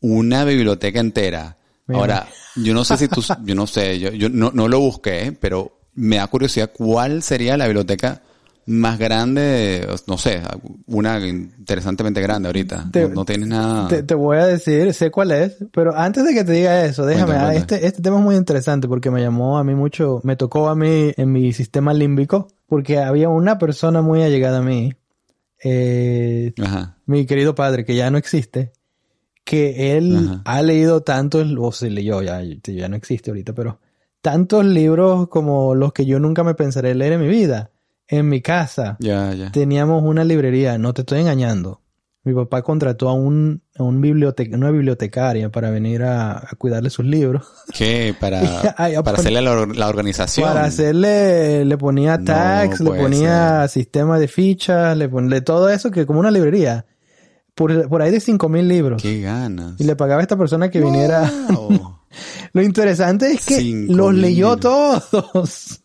una 0.00 0.44
biblioteca 0.44 1.00
entera. 1.00 1.56
Mira. 1.86 2.00
Ahora, 2.00 2.28
yo 2.54 2.74
no 2.74 2.84
sé 2.84 2.96
si 2.96 3.08
tú, 3.08 3.22
yo 3.44 3.54
no 3.54 3.66
sé, 3.66 3.98
yo, 3.98 4.10
yo 4.10 4.28
no, 4.28 4.50
no 4.54 4.68
lo 4.68 4.78
busqué, 4.78 5.36
pero 5.40 5.72
me 5.94 6.16
da 6.16 6.26
curiosidad 6.28 6.70
cuál 6.72 7.22
sería 7.22 7.56
la 7.56 7.64
biblioteca 7.66 8.22
más 8.68 8.98
grande, 8.98 9.88
no 10.06 10.18
sé, 10.18 10.42
una 10.86 11.18
interesantemente 11.26 12.20
grande 12.20 12.48
ahorita. 12.48 12.90
Te- 12.92 13.08
no, 13.08 13.14
no 13.14 13.24
tienes 13.24 13.48
nada. 13.48 13.88
Te, 13.88 14.02
te 14.02 14.14
voy 14.14 14.36
a 14.36 14.46
decir, 14.46 14.92
sé 14.92 15.10
cuál 15.10 15.32
es, 15.32 15.56
pero 15.72 15.96
antes 15.96 16.24
de 16.26 16.34
que 16.34 16.44
te 16.44 16.52
diga 16.52 16.84
eso, 16.84 17.06
déjame, 17.06 17.32
ah, 17.34 17.54
este, 17.54 17.86
este 17.86 18.02
tema 18.02 18.18
es 18.18 18.22
muy 18.22 18.36
interesante 18.36 18.86
porque 18.86 19.10
me 19.10 19.22
llamó 19.22 19.56
a 19.58 19.64
mí 19.64 19.74
mucho, 19.74 20.20
me 20.22 20.36
tocó 20.36 20.68
a 20.68 20.74
mí 20.74 21.12
en 21.16 21.32
mi 21.32 21.54
sistema 21.54 21.94
límbico, 21.94 22.48
porque 22.66 22.98
había 22.98 23.30
una 23.30 23.58
persona 23.58 24.02
muy 24.02 24.22
allegada 24.22 24.58
a 24.58 24.62
mí, 24.62 24.92
eh, 25.64 26.52
Ajá. 26.62 26.98
mi 27.06 27.24
querido 27.24 27.54
padre, 27.54 27.86
que 27.86 27.96
ya 27.96 28.10
no 28.10 28.18
existe, 28.18 28.72
que 29.44 29.96
él 29.96 30.14
Ajá. 30.14 30.42
ha 30.44 30.60
leído 30.62 31.00
tantos, 31.02 31.46
o 31.58 31.72
se 31.72 31.88
leyó, 31.88 32.20
ya, 32.20 32.42
ya 32.42 32.88
no 32.90 32.96
existe 32.96 33.30
ahorita, 33.30 33.54
pero 33.54 33.80
tantos 34.20 34.62
libros 34.66 35.28
como 35.28 35.74
los 35.74 35.94
que 35.94 36.04
yo 36.04 36.20
nunca 36.20 36.44
me 36.44 36.54
pensaré 36.54 36.94
leer 36.94 37.14
en 37.14 37.22
mi 37.22 37.28
vida. 37.28 37.70
En 38.08 38.28
mi 38.28 38.40
casa 38.40 38.96
teníamos 39.52 40.02
una 40.02 40.24
librería, 40.24 40.78
no 40.78 40.94
te 40.94 41.02
estoy 41.02 41.20
engañando. 41.20 41.82
Mi 42.24 42.34
papá 42.34 42.60
contrató 42.62 43.08
a 43.08 43.12
un, 43.14 43.62
a 43.78 43.82
un 43.84 44.00
biblioteca, 44.02 44.54
una 44.56 44.70
bibliotecaria 44.70 45.50
para 45.50 45.70
venir 45.70 46.02
a, 46.02 46.32
a 46.38 46.48
cuidarle 46.58 46.90
sus 46.90 47.06
libros. 47.06 47.46
¿Qué? 47.72 48.14
Para, 48.18 48.40
para 48.76 49.02
pon- 49.02 49.14
hacerle 49.14 49.40
la, 49.40 49.64
la 49.66 49.88
organización. 49.88 50.46
Para 50.48 50.64
hacerle, 50.64 51.64
le 51.64 51.78
ponía 51.78 52.18
No 52.18 52.24
tags, 52.24 52.80
le 52.80 52.90
ponía 52.90 53.68
sistema 53.68 54.18
de 54.18 54.28
fichas, 54.28 54.96
le 54.96 55.08
ponía 55.08 55.42
todo 55.42 55.70
eso 55.70 55.90
que 55.90 56.04
como 56.06 56.20
una 56.20 56.30
librería. 56.30 56.84
por, 57.54 57.88
por 57.88 58.02
ahí 58.02 58.10
de 58.10 58.20
5000 58.20 58.68
libros. 58.68 59.02
Qué 59.02 59.20
ganas. 59.22 59.74
Y 59.78 59.84
le 59.84 59.96
pagaba 59.96 60.20
a 60.20 60.22
esta 60.22 60.36
persona 60.36 60.70
que 60.70 60.80
viniera. 60.80 61.30
Lo 62.52 62.62
interesante 62.62 63.32
es 63.32 63.44
que 63.46 63.60
los 63.88 64.12
mil 64.12 64.22
leyó 64.22 64.56
todos. 64.56 65.82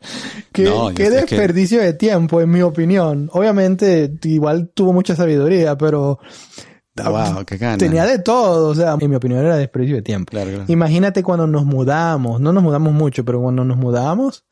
qué 0.52 0.64
No, 0.64 0.88
yo 0.90 0.94
qué 0.94 1.04
sé 1.06 1.10
que- 1.10 1.36
desperdicio 1.36 1.80
de 1.80 1.92
tiempo, 1.92 2.40
en 2.40 2.50
mi 2.50 2.62
opinión. 2.62 3.28
Obviamente, 3.32 4.12
igual 4.24 4.70
tuvo 4.74 4.92
mucha 4.92 5.14
sabiduría, 5.16 5.76
pero 5.76 6.18
Wow, 6.96 7.44
qué 7.46 7.56
ganas. 7.56 7.78
tenía 7.78 8.04
de 8.04 8.18
todo. 8.18 8.68
O 8.68 8.74
sea, 8.74 8.96
en 9.00 9.08
mi 9.10 9.16
opinión 9.16 9.40
era 9.44 9.56
desperdicio 9.56 9.96
de 9.96 10.02
tiempo. 10.02 10.30
Claro, 10.32 10.50
claro. 10.50 10.64
Imagínate 10.68 11.22
cuando 11.22 11.46
nos 11.46 11.64
mudamos. 11.64 12.40
No 12.40 12.52
nos 12.52 12.62
mudamos 12.62 12.92
mucho, 12.92 13.24
pero 13.24 13.40
cuando 13.40 13.64
nos 13.64 13.78
mudamos, 13.78 14.44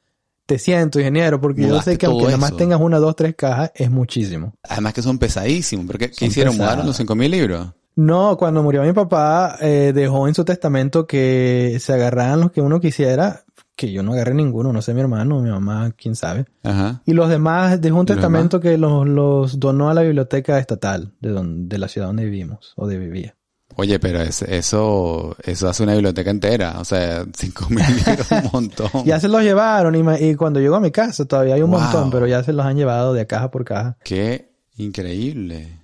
te 0.47 0.59
siento, 0.59 0.99
ingeniero, 0.99 1.41
porque 1.41 1.63
yo 1.69 1.83
sé 1.83 1.99
que 1.99 2.07
aunque 2.07 2.25
nada 2.25 2.39
más 2.39 2.57
tengas 2.57 2.81
una, 2.81 2.99
dos, 2.99 3.15
tres 3.17 3.35
cajas, 3.37 3.71
es 3.75 3.91
muchísimo. 3.91 4.55
Además 4.67 4.95
que 4.95 5.03
son 5.03 5.19
pesadísimos. 5.19 5.85
¿Pero 5.87 5.99
qué, 5.99 6.11
qué 6.11 6.27
hicieron? 6.27 6.55
pesados. 6.55 6.71
¿Mudaron 6.71 6.87
los 6.87 6.97
5000 6.97 7.31
libros? 7.31 7.69
No, 7.97 8.37
cuando 8.39 8.63
murió 8.63 8.83
mi 8.83 8.93
papá, 8.93 9.57
eh, 9.61 9.93
dejó 9.95 10.27
en 10.29 10.35
su 10.35 10.45
testamento 10.45 11.07
que 11.07 11.77
se 11.81 11.93
agarraran 11.93 12.41
los 12.41 12.53
que 12.53 12.61
uno 12.63 12.81
quisiera, 12.81 13.45
que 13.79 13.93
yo 13.93 14.03
no 14.03 14.13
agarré 14.13 14.35
ninguno, 14.35 14.73
no 14.73 14.83
sé 14.83 14.93
mi 14.93 15.01
hermano, 15.01 15.41
mi 15.41 15.49
mamá, 15.51 15.93
quién 15.97 16.17
sabe. 16.17 16.45
Ajá. 16.65 17.01
Y 17.07 17.13
los 17.15 17.31
demás 17.31 17.81
dejó 17.81 17.97
un 18.01 18.07
¿Y 18.07 18.09
los 18.09 18.17
testamento 18.17 18.59
que 18.61 18.77
los, 18.77 19.07
los 19.07 19.61
donó 19.61 19.89
a 19.89 19.95
la 19.95 20.03
biblioteca 20.03 20.59
estatal 20.59 21.13
de, 21.21 21.31
donde, 21.31 21.69
de 21.75 21.79
la 21.79 21.87
ciudad 21.89 22.09
donde 22.09 22.25
vivimos 22.25 22.73
o 22.77 22.89
de 22.89 22.99
vivía. 22.99 23.37
Oye, 23.77 24.01
pero 24.01 24.21
es- 24.21 24.43
eso, 24.43 25.37
eso 25.45 25.69
hace 25.69 25.85
una 25.85 25.93
biblioteca 25.93 26.31
entera. 26.31 26.81
O 26.81 26.85
sea, 26.85 27.25
5000 27.33 27.79
libros, 27.79 28.27
un 28.33 28.51
montón. 28.53 28.91
Ya 29.05 29.21
se 29.21 29.29
los 29.29 29.43
llevaron 29.43 29.95
y, 30.21 30.35
cuando 30.35 30.59
llegó 30.59 30.75
a 30.75 30.81
mi 30.81 30.91
casa 30.91 31.25
todavía 31.27 31.55
hay 31.55 31.63
un 31.63 31.71
Wow. 31.71 31.81
montón, 31.81 32.11
pero 32.11 32.27
ya 32.27 32.43
se 32.43 32.53
los 32.53 32.67
han 32.67 32.77
llevado 32.77 33.15
de 33.15 33.29
caja 33.29 33.53
por 33.53 33.65
caja. 33.65 33.97
Qué 34.03 34.51
increíble. 34.77 35.79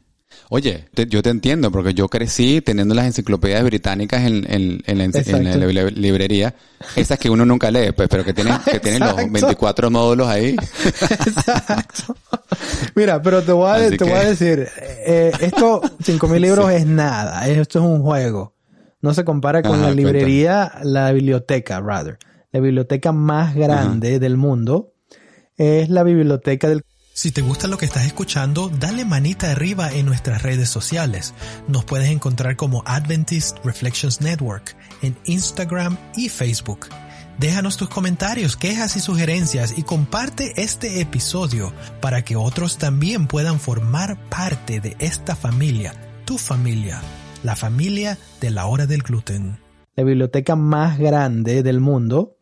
Oye, 0.50 0.84
te- 0.94 1.06
yo 1.06 1.22
te 1.22 1.30
entiendo 1.30 1.70
porque 1.70 1.94
yo 1.94 2.08
crecí 2.08 2.60
teniendo 2.60 2.94
las 2.94 3.06
enciclopedias 3.06 3.64
británicas 3.64 4.22
en, 4.22 4.44
en, 4.50 4.82
en 4.86 4.98
la, 4.98 5.04
en 5.04 5.74
la 5.74 5.90
librería, 5.90 6.54
esas 6.96 7.18
que 7.18 7.30
uno 7.30 7.44
nunca 7.44 7.70
lee, 7.70 7.92
pues, 7.92 8.08
pero 8.08 8.24
que 8.24 8.32
tienen, 8.34 8.58
que 8.70 8.78
tienen 8.80 9.00
los 9.00 9.10
Exacto. 9.12 9.32
24 9.32 9.90
módulos 9.90 10.28
ahí. 10.28 10.56
Exacto. 11.26 12.16
Mira, 12.94 13.20
pero 13.22 13.42
te 13.42 13.52
voy 13.52 13.70
a, 13.70 13.88
te 13.90 13.96
que- 13.96 14.04
voy 14.04 14.12
a 14.12 14.24
decir, 14.24 14.68
eh, 14.78 15.32
esto, 15.40 15.80
5000 16.02 16.40
libros 16.42 16.70
es 16.72 16.86
nada, 16.86 17.46
esto 17.48 17.78
es 17.78 17.84
un 17.84 18.02
juego. 18.02 18.54
No 19.00 19.12
se 19.12 19.24
compara 19.24 19.62
con 19.62 19.74
Ajá, 19.74 19.88
la 19.88 19.94
librería, 19.94 20.72
la 20.82 21.12
biblioteca, 21.12 21.80
rather. 21.80 22.18
La 22.52 22.60
biblioteca 22.60 23.12
más 23.12 23.54
grande 23.54 24.18
del 24.18 24.36
mundo 24.36 24.92
es 25.56 25.90
la 25.90 26.02
biblioteca 26.04 26.68
del 26.68 26.84
Si 27.16 27.30
te 27.30 27.42
gusta 27.42 27.68
lo 27.68 27.78
que 27.78 27.84
estás 27.84 28.06
escuchando, 28.06 28.68
dale 28.68 29.04
manita 29.04 29.52
arriba 29.52 29.92
en 29.92 30.04
nuestras 30.04 30.42
redes 30.42 30.68
sociales. 30.68 31.32
Nos 31.68 31.84
puedes 31.84 32.10
encontrar 32.10 32.56
como 32.56 32.82
Adventist 32.86 33.64
Reflections 33.64 34.20
Network 34.20 34.76
en 35.00 35.16
Instagram 35.24 35.96
y 36.16 36.28
Facebook. 36.28 36.88
Déjanos 37.38 37.76
tus 37.76 37.88
comentarios, 37.88 38.56
quejas 38.56 38.96
y 38.96 39.00
sugerencias 39.00 39.78
y 39.78 39.84
comparte 39.84 40.60
este 40.60 41.00
episodio 41.00 41.72
para 42.00 42.24
que 42.24 42.34
otros 42.34 42.78
también 42.78 43.28
puedan 43.28 43.60
formar 43.60 44.18
parte 44.28 44.80
de 44.80 44.96
esta 44.98 45.36
familia, 45.36 45.94
tu 46.24 46.36
familia, 46.36 47.00
la 47.44 47.54
familia 47.54 48.18
de 48.40 48.50
la 48.50 48.66
hora 48.66 48.86
del 48.86 49.02
gluten. 49.02 49.60
la 49.94 50.02
biblioteca 50.02 50.56
más 50.56 50.98
grande 50.98 51.62
del 51.62 51.78
mundo 51.78 52.38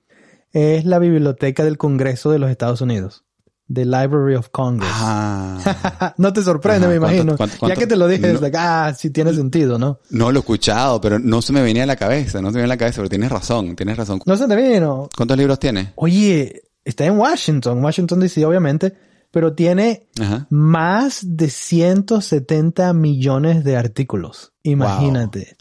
es 0.51 0.87
la 0.87 0.99
biblioteca 0.99 1.63
del 1.63 1.77
Congreso 1.77 2.31
de 2.31 2.39
los 2.39 2.51
Estados 2.51 2.81
Unidos. 2.81 3.27
The 3.73 3.85
Library 3.85 4.35
of 4.35 4.49
Congress. 4.51 4.91
Ah, 4.95 6.15
no 6.19 6.33
te 6.33 6.43
sorprende, 6.43 6.87
Ajá, 6.87 6.95
me 6.95 6.99
¿cuánto- 7.01 7.15
imagino. 7.23 7.37
cuánto- 7.37 7.69
ya 7.69 7.75
que 7.77 7.87
te 7.87 7.97
lo 7.97 8.07
dije, 8.09 8.27
No. 8.29 8.35
es 8.35 8.41
like, 8.41 8.57
ah, 8.59 8.93
sí 8.97 9.11
tiene 9.11 9.33
sentido, 9.35 9.79
¿no? 9.79 10.01
no 10.11 10.31
lo 10.31 10.39
he 10.39 10.41
escuchado, 10.41 11.01
pero 11.01 11.19
no 11.19 11.41
se 11.43 11.53
me 11.53 11.63
venía 11.63 11.85
a 11.85 11.87
la 11.87 11.97
cabeza, 11.97 12.41
no 12.43 12.49
se 12.49 12.55
me 12.57 12.63
venía 12.63 12.75
a 12.75 12.77
la 12.77 12.79
cabeza, 12.79 12.97
pero 12.97 13.09
tienes 13.09 13.31
razón, 13.31 13.75
tienes 13.77 13.97
razón. 13.97 14.21
No 14.27 14.37
se 14.37 14.47
te 14.49 14.57
vino. 14.57 15.09
¿Cuántos 15.17 15.37
libros 15.39 15.59
tienes? 15.59 15.89
Oye, 15.97 16.63
está 16.85 17.05
en 17.05 17.19
Washington, 17.19 17.83
Washington 17.83 18.21
DC, 18.21 18.45
obviamente, 18.45 18.95
pero 19.31 19.55
tiene 19.55 20.09
Ajá. 20.21 20.47
más 20.51 21.21
de 21.25 21.49
170 21.49 22.93
millones 22.93 23.65
de 23.65 23.77
artículos. 23.77 24.53
Imagínate. 24.63 25.57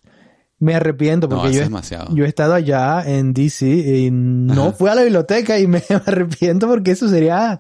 Me 0.62 0.76
arrepiento 0.76 1.28
porque 1.28 1.52
yo, 1.54 1.60
he- 1.60 1.64
demasiado. 1.64 2.16
yo 2.16 2.24
he 2.24 2.28
estado 2.28 2.54
allá 2.54 3.04
en 3.06 3.34
DC 3.34 3.66
y 3.68 4.12
no 4.12 4.68
Ajá. 4.68 4.72
fui 4.74 4.90
a 4.90 4.96
la 4.96 5.02
biblioteca 5.02 5.58
y 5.60 5.66
me 5.68 5.84
arrepiento 5.90 6.68
porque 6.68 6.92
eso 6.92 7.10
sería 7.10 7.58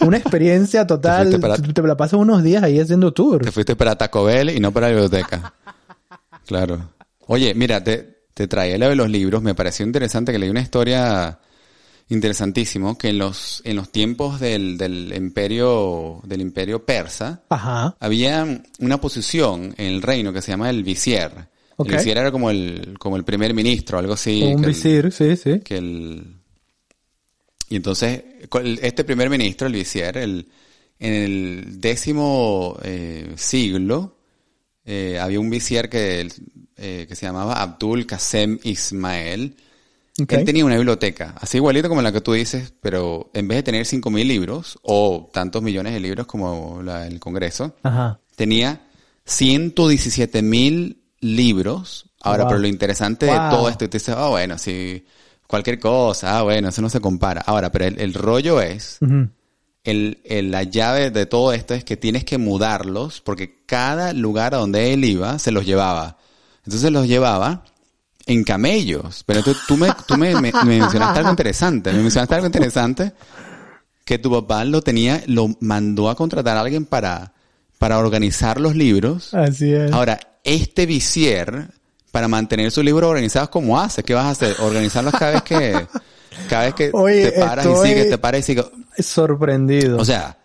una 0.00 0.16
experiencia 0.18 0.86
total. 0.86 1.38
para- 1.40 1.56
Te, 1.56 1.72
te 1.72 1.82
la 1.82 1.96
pasas 1.96 2.20
unos 2.20 2.42
días 2.42 2.62
ahí 2.62 2.78
haciendo 2.80 3.12
tours. 3.12 3.46
Te 3.46 3.52
fuiste 3.52 3.76
para 3.76 3.96
Taco 3.96 4.24
Bell 4.24 4.50
y 4.50 4.60
no 4.60 4.72
para 4.72 4.88
la 4.88 4.94
biblioteca. 4.94 5.54
Claro. 6.46 6.90
Oye, 7.28 7.54
mira, 7.54 7.82
te, 7.84 8.24
te 8.34 8.48
traía 8.48 8.76
lo 8.78 8.88
de 8.88 8.96
los 8.96 9.08
libros. 9.08 9.40
Me 9.42 9.54
pareció 9.54 9.86
interesante 9.86 10.32
que 10.32 10.38
leí 10.40 10.50
una 10.50 10.60
historia 10.60 11.38
interesantísimo 12.08 12.98
que 12.98 13.10
en 13.10 13.18
los, 13.18 13.62
en 13.64 13.76
los 13.76 13.90
tiempos 13.92 14.40
del, 14.40 14.76
del 14.76 15.12
imperio, 15.14 16.20
del 16.24 16.40
imperio 16.40 16.84
persa, 16.84 17.42
Ajá. 17.48 17.96
había 18.00 18.62
una 18.80 19.00
posición 19.00 19.74
en 19.78 19.86
el 19.86 20.02
reino 20.02 20.32
que 20.32 20.42
se 20.42 20.50
llama 20.50 20.70
el 20.70 20.82
visier. 20.82 21.48
Ok. 21.80 21.88
El 21.90 21.96
visier 21.96 22.18
era 22.18 22.30
como 22.30 22.50
el, 22.50 22.96
como 22.98 23.16
el 23.16 23.24
primer 23.24 23.54
ministro, 23.54 23.98
algo 23.98 24.12
así. 24.12 24.42
un 24.42 24.62
el- 24.64 24.70
visir, 24.70 25.10
sí, 25.12 25.36
sí. 25.36 25.60
que 25.60 25.76
el 25.78 26.36
y 27.68 27.76
entonces 27.76 28.22
el- 28.60 28.78
este 28.82 29.04
primer 29.04 29.30
ministro 29.30 29.66
el 29.66 29.72
visier 29.72 30.16
el 30.18 30.48
en 30.98 31.12
el 31.14 31.80
décimo 31.80 32.76
eh, 32.82 33.32
siglo 33.36 34.16
eh, 34.84 35.18
había 35.20 35.38
un 35.40 35.48
visier 35.48 35.88
que 35.88 36.28
eh, 36.76 37.06
que 37.08 37.14
se 37.14 37.26
llamaba 37.26 37.62
Abdul 37.62 38.06
Qasem 38.06 38.58
Ismael 38.64 39.54
él 40.18 40.44
tenía 40.44 40.64
una 40.64 40.76
biblioteca 40.76 41.34
así 41.40 41.58
igualito 41.58 41.88
como 41.88 42.02
la 42.02 42.10
que 42.12 42.20
tú 42.20 42.32
dices 42.32 42.72
pero 42.80 43.30
en 43.34 43.46
vez 43.48 43.58
de 43.58 43.62
tener 43.62 43.86
5000 43.86 44.26
libros 44.26 44.78
o 44.82 45.30
tantos 45.32 45.62
millones 45.62 45.92
de 45.94 46.00
libros 46.00 46.26
como 46.26 46.82
la 46.82 47.04
del 47.04 47.20
Congreso 47.20 47.76
Ajá. 47.84 48.18
tenía 48.36 48.82
117 49.24 50.42
mil 50.42 50.96
libros. 51.20 52.06
Ahora, 52.20 52.44
Wow. 52.44 52.48
pero 52.50 52.60
lo 52.60 52.68
interesante 52.68 53.26
de 53.26 53.32
todo 53.50 53.68
esto, 53.68 53.88
tú 53.88 53.96
dices, 53.96 54.14
ah, 54.16 54.28
bueno, 54.28 54.58
si 54.58 55.04
cualquier 55.46 55.78
cosa, 55.78 56.38
ah, 56.38 56.42
bueno, 56.42 56.68
eso 56.68 56.82
no 56.82 56.88
se 56.90 57.00
compara. 57.00 57.42
Ahora, 57.46 57.70
pero 57.72 57.86
el, 57.86 57.98
el 58.00 58.14
rollo 58.14 58.60
es, 58.60 58.98
el, 59.84 60.18
el- 60.24 60.50
la 60.50 60.62
llave 60.62 61.10
de 61.10 61.26
todo 61.26 61.52
esto 61.52 61.74
es 61.74 61.84
que 61.84 61.96
tienes 61.96 62.24
que 62.24 62.38
mudarlos, 62.38 63.20
porque 63.20 63.62
cada 63.66 64.12
lugar 64.12 64.54
a 64.54 64.58
donde 64.58 64.92
él 64.92 65.04
iba, 65.04 65.38
se 65.38 65.50
los 65.52 65.64
llevaba. 65.66 66.18
Entonces 66.64 66.92
los 66.92 67.06
llevaba 67.08 67.64
en 68.26 68.44
camellos. 68.44 69.24
Pero 69.26 69.42
tú, 69.42 69.54
tú, 69.66 69.76
me, 69.76 69.88
tú 70.06 70.16
me, 70.16 70.34
me- 70.34 70.52
me 70.52 70.78
mencionaste 70.78 71.18
algo 71.18 71.30
interesante, 71.30 71.92
me 71.92 72.02
mencionaste 72.02 72.34
algo 72.34 72.46
interesante, 72.46 73.12
que 74.04 74.18
tu 74.18 74.30
papá 74.30 74.64
lo 74.64 74.82
tenía, 74.82 75.22
lo 75.26 75.48
mandó 75.60 76.10
a 76.10 76.14
contratar 76.16 76.56
a 76.56 76.60
alguien 76.60 76.84
para, 76.84 77.32
para 77.78 77.98
organizar 77.98 78.60
los 78.60 78.76
libros. 78.76 79.32
Así 79.34 79.72
es. 79.72 79.90
Ahora, 79.92 80.18
este 80.44 80.86
visier, 80.86 81.68
para 82.10 82.26
mantener 82.28 82.70
sus 82.70 82.84
libros 82.84 83.08
organizados, 83.08 83.48
¿cómo 83.50 83.78
hace? 83.80 84.02
¿Qué 84.02 84.14
vas 84.14 84.24
a 84.26 84.30
hacer? 84.30 84.56
Organizarlos 84.60 85.12
cada 85.14 85.32
vez 85.32 85.42
que, 85.42 85.86
cada 86.48 86.64
vez 86.64 86.74
que 86.74 86.90
Oye, 86.94 87.30
te 87.30 87.40
paras 87.40 87.66
y 87.66 87.86
sigues, 87.88 88.08
te 88.10 88.18
paras 88.18 88.40
y 88.40 88.42
sigues. 88.42 88.66
Sorprendido. 88.98 89.96
O 89.98 90.04
sea, 90.04 90.36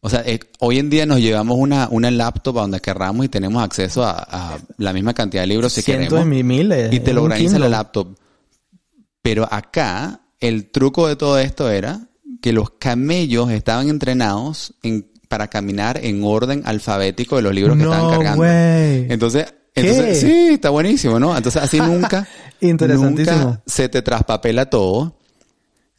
o 0.00 0.10
sea, 0.10 0.22
eh, 0.26 0.38
hoy 0.60 0.78
en 0.78 0.90
día 0.90 1.06
nos 1.06 1.20
llevamos 1.20 1.56
una, 1.58 1.88
una 1.90 2.10
laptop 2.10 2.58
a 2.58 2.60
donde 2.62 2.80
querramos 2.80 3.24
y 3.24 3.28
tenemos 3.30 3.62
acceso 3.62 4.04
a, 4.04 4.12
a 4.18 4.58
la 4.76 4.92
misma 4.92 5.14
cantidad 5.14 5.42
de 5.42 5.46
libros 5.46 5.72
si 5.72 5.80
cientos 5.80 6.08
queremos. 6.10 6.28
de 6.28 6.30
mi- 6.30 6.42
miles. 6.42 6.92
Y 6.92 7.00
te 7.00 7.14
lo 7.14 7.22
organiza 7.22 7.58
la 7.58 7.70
laptop. 7.70 8.14
Pero 9.22 9.48
acá, 9.50 10.20
el 10.40 10.70
truco 10.70 11.08
de 11.08 11.16
todo 11.16 11.38
esto 11.38 11.70
era 11.70 12.08
que 12.42 12.52
los 12.52 12.70
camellos 12.72 13.50
estaban 13.50 13.88
entrenados 13.88 14.74
en, 14.82 15.10
para 15.34 15.48
caminar 15.48 15.98
en 16.00 16.22
orden 16.22 16.62
alfabético 16.64 17.34
de 17.36 17.42
los 17.42 17.52
libros 17.52 17.76
que 17.76 17.82
estaban 17.82 18.04
No 18.06 18.10
cargando. 18.12 18.42
way. 18.42 19.06
Entonces, 19.10 19.46
¿Qué? 19.74 19.80
entonces, 19.80 20.20
sí, 20.20 20.48
está 20.52 20.70
buenísimo, 20.70 21.18
¿no? 21.18 21.36
Entonces 21.36 21.60
así 21.60 21.78
nunca, 21.80 22.26
Interesantísimo. 22.60 23.36
nunca 23.38 23.62
se 23.66 23.88
te 23.88 24.00
traspapela 24.02 24.70
todo. 24.70 25.16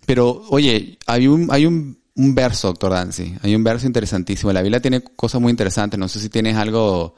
Pero, 0.05 0.43
oye, 0.49 0.97
hay 1.07 1.27
un, 1.27 1.47
hay 1.51 1.65
un, 1.65 1.97
un 2.15 2.33
verso, 2.35 2.67
doctor 2.69 2.91
Dancy, 2.93 3.35
hay 3.41 3.53
un 3.55 3.63
verso 3.63 3.85
interesantísimo. 3.87 4.53
La 4.53 4.61
Biblia 4.61 4.79
tiene 4.79 5.01
cosas 5.01 5.41
muy 5.41 5.49
interesantes. 5.51 5.99
No 5.99 6.07
sé 6.07 6.19
si 6.21 6.29
tienes 6.29 6.55
algo 6.55 7.15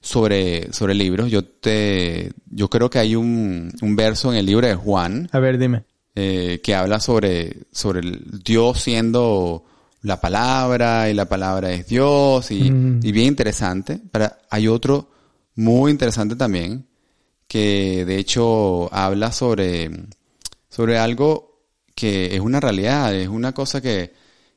sobre, 0.00 0.72
sobre 0.72 0.94
libros. 0.94 1.30
Yo 1.30 1.44
te, 1.44 2.30
yo 2.50 2.68
creo 2.70 2.88
que 2.88 2.98
hay 3.00 3.16
un, 3.16 3.72
un 3.82 3.96
verso 3.96 4.30
en 4.32 4.38
el 4.38 4.46
libro 4.46 4.66
de 4.68 4.74
Juan 4.76 5.28
A 5.32 5.40
ver, 5.40 5.58
dime. 5.58 5.82
eh, 6.14 6.60
que 6.62 6.74
habla 6.74 7.00
sobre, 7.00 7.56
sobre 7.72 8.00
el 8.00 8.42
Dios 8.44 8.80
siendo 8.80 9.64
la 10.02 10.20
palabra 10.20 11.08
y 11.10 11.14
la 11.14 11.24
palabra 11.28 11.70
es 11.72 11.86
Dios 11.86 12.50
y, 12.50 12.70
Mm. 12.70 13.00
y 13.02 13.12
bien 13.12 13.26
interesante. 13.28 14.00
Pero 14.10 14.30
hay 14.50 14.68
otro 14.68 15.10
muy 15.56 15.90
interesante 15.90 16.36
también 16.36 16.86
que 17.46 18.04
de 18.04 18.16
hecho 18.18 18.92
habla 18.94 19.32
sobre, 19.32 19.90
sobre 20.68 20.98
algo 20.98 21.62
que 21.94 22.34
es 22.34 22.40
una 22.40 22.60
realidad, 22.60 23.14
es 23.14 23.26
una 23.28 23.52
cosa 23.52 23.80
que, 23.80 24.12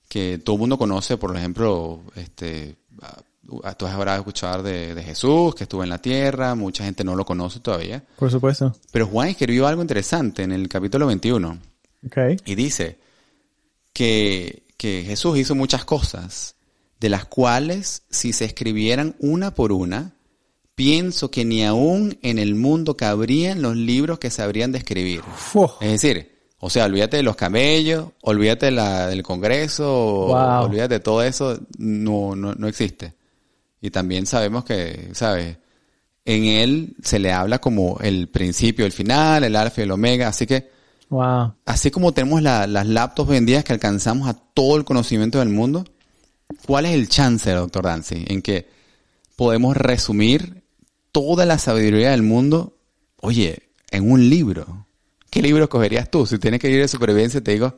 que 0.07 0.38
todo 0.43 0.55
el 0.57 0.60
mundo 0.60 0.77
conoce, 0.77 1.17
por 1.17 1.36
ejemplo, 1.36 2.01
este, 2.15 2.75
tú 3.77 3.88
ahora 3.88 4.17
escuchado 4.17 4.62
de, 4.62 4.93
de 4.93 5.03
Jesús, 5.03 5.55
que 5.55 5.63
estuvo 5.63 5.83
en 5.83 5.89
la 5.89 5.98
tierra, 6.00 6.53
mucha 6.53 6.83
gente 6.83 7.03
no 7.03 7.15
lo 7.15 7.25
conoce 7.25 7.60
todavía. 7.62 8.03
Por 8.17 8.29
supuesto. 8.29 8.75
Pero 8.91 9.07
Juan 9.07 9.29
escribió 9.29 9.65
algo 9.67 9.81
interesante 9.81 10.43
en 10.43 10.51
el 10.51 10.67
capítulo 10.69 11.07
21 11.07 11.57
Ok. 12.05 12.17
y 12.45 12.55
dice 12.55 13.00
que, 13.93 14.63
que 14.81 15.03
Jesús 15.05 15.38
hizo 15.38 15.53
muchas 15.53 15.85
cosas, 15.85 16.55
de 17.00 17.09
las 17.09 17.25
cuales 17.25 18.01
si 18.09 18.33
se 18.33 18.45
escribieran 18.45 19.15
una 19.19 19.53
por 19.53 19.71
una, 19.71 20.15
pienso 20.73 21.29
que 21.29 21.45
ni 21.45 21.63
aún 21.63 22.17
en 22.23 22.39
el 22.39 22.55
mundo 22.55 22.97
cabrían 22.97 23.61
los 23.61 23.75
libros 23.75 24.17
que 24.17 24.31
se 24.31 24.41
habrían 24.41 24.71
de 24.71 24.79
escribir. 24.79 25.21
Es 25.81 25.91
decir, 26.01 26.31
o 26.57 26.71
sea, 26.71 26.85
olvídate 26.85 27.17
de 27.17 27.21
los 27.21 27.35
camellos, 27.35 28.07
olvídate 28.23 28.65
de 28.65 28.71
la, 28.71 29.05
del 29.05 29.21
Congreso, 29.21 29.85
Wow. 29.85 30.63
olvídate 30.65 30.95
de 30.95 31.00
todo 31.00 31.21
eso, 31.21 31.59
no, 31.77 32.35
no, 32.35 32.55
no 32.55 32.67
existe. 32.67 33.13
Y 33.81 33.91
también 33.91 34.25
sabemos 34.25 34.65
que, 34.65 35.09
¿sabes? 35.13 35.57
En 36.25 36.45
él 36.45 36.95
se 37.03 37.19
le 37.19 37.31
habla 37.31 37.59
como 37.59 38.00
el 38.01 38.29
principio, 38.29 38.88
el 38.88 38.91
final, 38.93 39.43
el 39.43 39.55
alfa 39.55 39.81
y 39.81 39.83
el 39.83 39.91
omega, 39.91 40.29
así 40.29 40.47
que, 40.47 40.71
Wow. 41.11 41.53
así 41.65 41.91
como 41.91 42.13
tenemos 42.13 42.41
la- 42.41 42.65
las 42.67 42.87
laptops 42.87 43.29
vendidas 43.29 43.63
que 43.65 43.73
alcanzamos 43.73 44.27
a 44.29 44.33
todo 44.33 44.77
el 44.77 44.85
conocimiento 44.85 45.39
del 45.39 45.49
mundo, 45.49 45.83
¿cuál 46.65 46.85
es 46.85 46.93
el 46.93 47.09
chance, 47.09 47.51
doctor 47.51 47.83
Dancy, 47.83 48.23
en 48.27 48.41
que 48.41 48.67
podemos 49.35 49.75
resumir 49.75 50.63
toda 51.11 51.45
la 51.45 51.57
sabiduría 51.57 52.11
del 52.11 52.23
mundo, 52.23 52.77
oye, 53.17 53.63
en 53.91 54.09
un 54.09 54.29
libro? 54.29 54.87
¿Qué 55.29 55.41
libro 55.41 55.67
cogerías 55.69 56.09
tú? 56.09 56.25
Si 56.25 56.39
tienes 56.39 56.59
que 56.61 56.69
ir 56.69 56.79
de 56.79 56.87
supervivencia, 56.87 57.41
te 57.41 57.51
digo, 57.51 57.77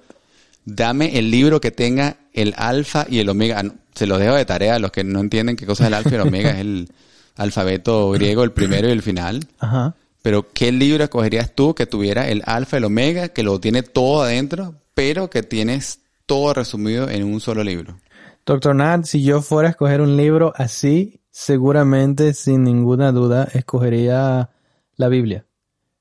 dame 0.64 1.18
el 1.18 1.32
libro 1.32 1.60
que 1.60 1.72
tenga 1.72 2.18
el 2.34 2.54
alfa 2.58 3.06
y 3.10 3.18
el 3.20 3.30
omega. 3.30 3.62
Ah, 3.66 3.72
Se 3.96 4.06
los 4.08 4.20
dejo 4.20 4.36
de 4.36 4.46
tarea 4.46 4.76
a 4.76 4.80
los 4.80 4.92
que 4.92 5.04
no 5.04 5.20
entienden 5.20 5.56
qué 5.56 5.66
cosa 5.66 5.84
es 5.84 5.88
el 5.88 5.94
alfa 5.96 6.10
y 6.12 6.16
el 6.16 6.22
omega. 6.22 6.52
es 6.52 6.60
el 6.60 6.92
alfabeto 7.36 8.12
griego, 8.12 8.44
el 8.44 8.52
primero 8.52 8.88
y 8.88 8.92
el 8.92 9.02
final. 9.02 9.48
Ajá. 9.60 9.96
Pero 10.24 10.48
¿qué 10.52 10.72
libro 10.72 11.04
escogerías 11.04 11.54
tú 11.54 11.76
que 11.76 11.86
tuviera 11.86 12.28
el 12.30 12.42
alfa 12.48 12.78
y 12.78 12.80
el 12.80 12.86
omega, 12.86 13.28
que 13.30 13.44
lo 13.44 13.60
tiene 13.60 13.84
todo 13.84 14.24
adentro, 14.24 14.74
pero 14.96 15.30
que 15.30 15.44
tienes 15.44 16.00
todo 16.26 16.54
resumido 16.56 17.08
en 17.10 17.24
un 17.26 17.40
solo 17.40 17.64
libro? 17.64 18.00
Doctor 18.46 18.74
Nat, 18.76 19.04
si 19.06 19.22
yo 19.24 19.42
fuera 19.42 19.68
a 19.70 19.72
escoger 19.72 20.02
un 20.02 20.18
libro 20.18 20.52
así, 20.56 21.20
seguramente, 21.30 22.34
sin 22.34 22.64
ninguna 22.64 23.12
duda, 23.12 23.48
escogería 23.54 24.50
la 24.96 25.08
Biblia. 25.10 25.46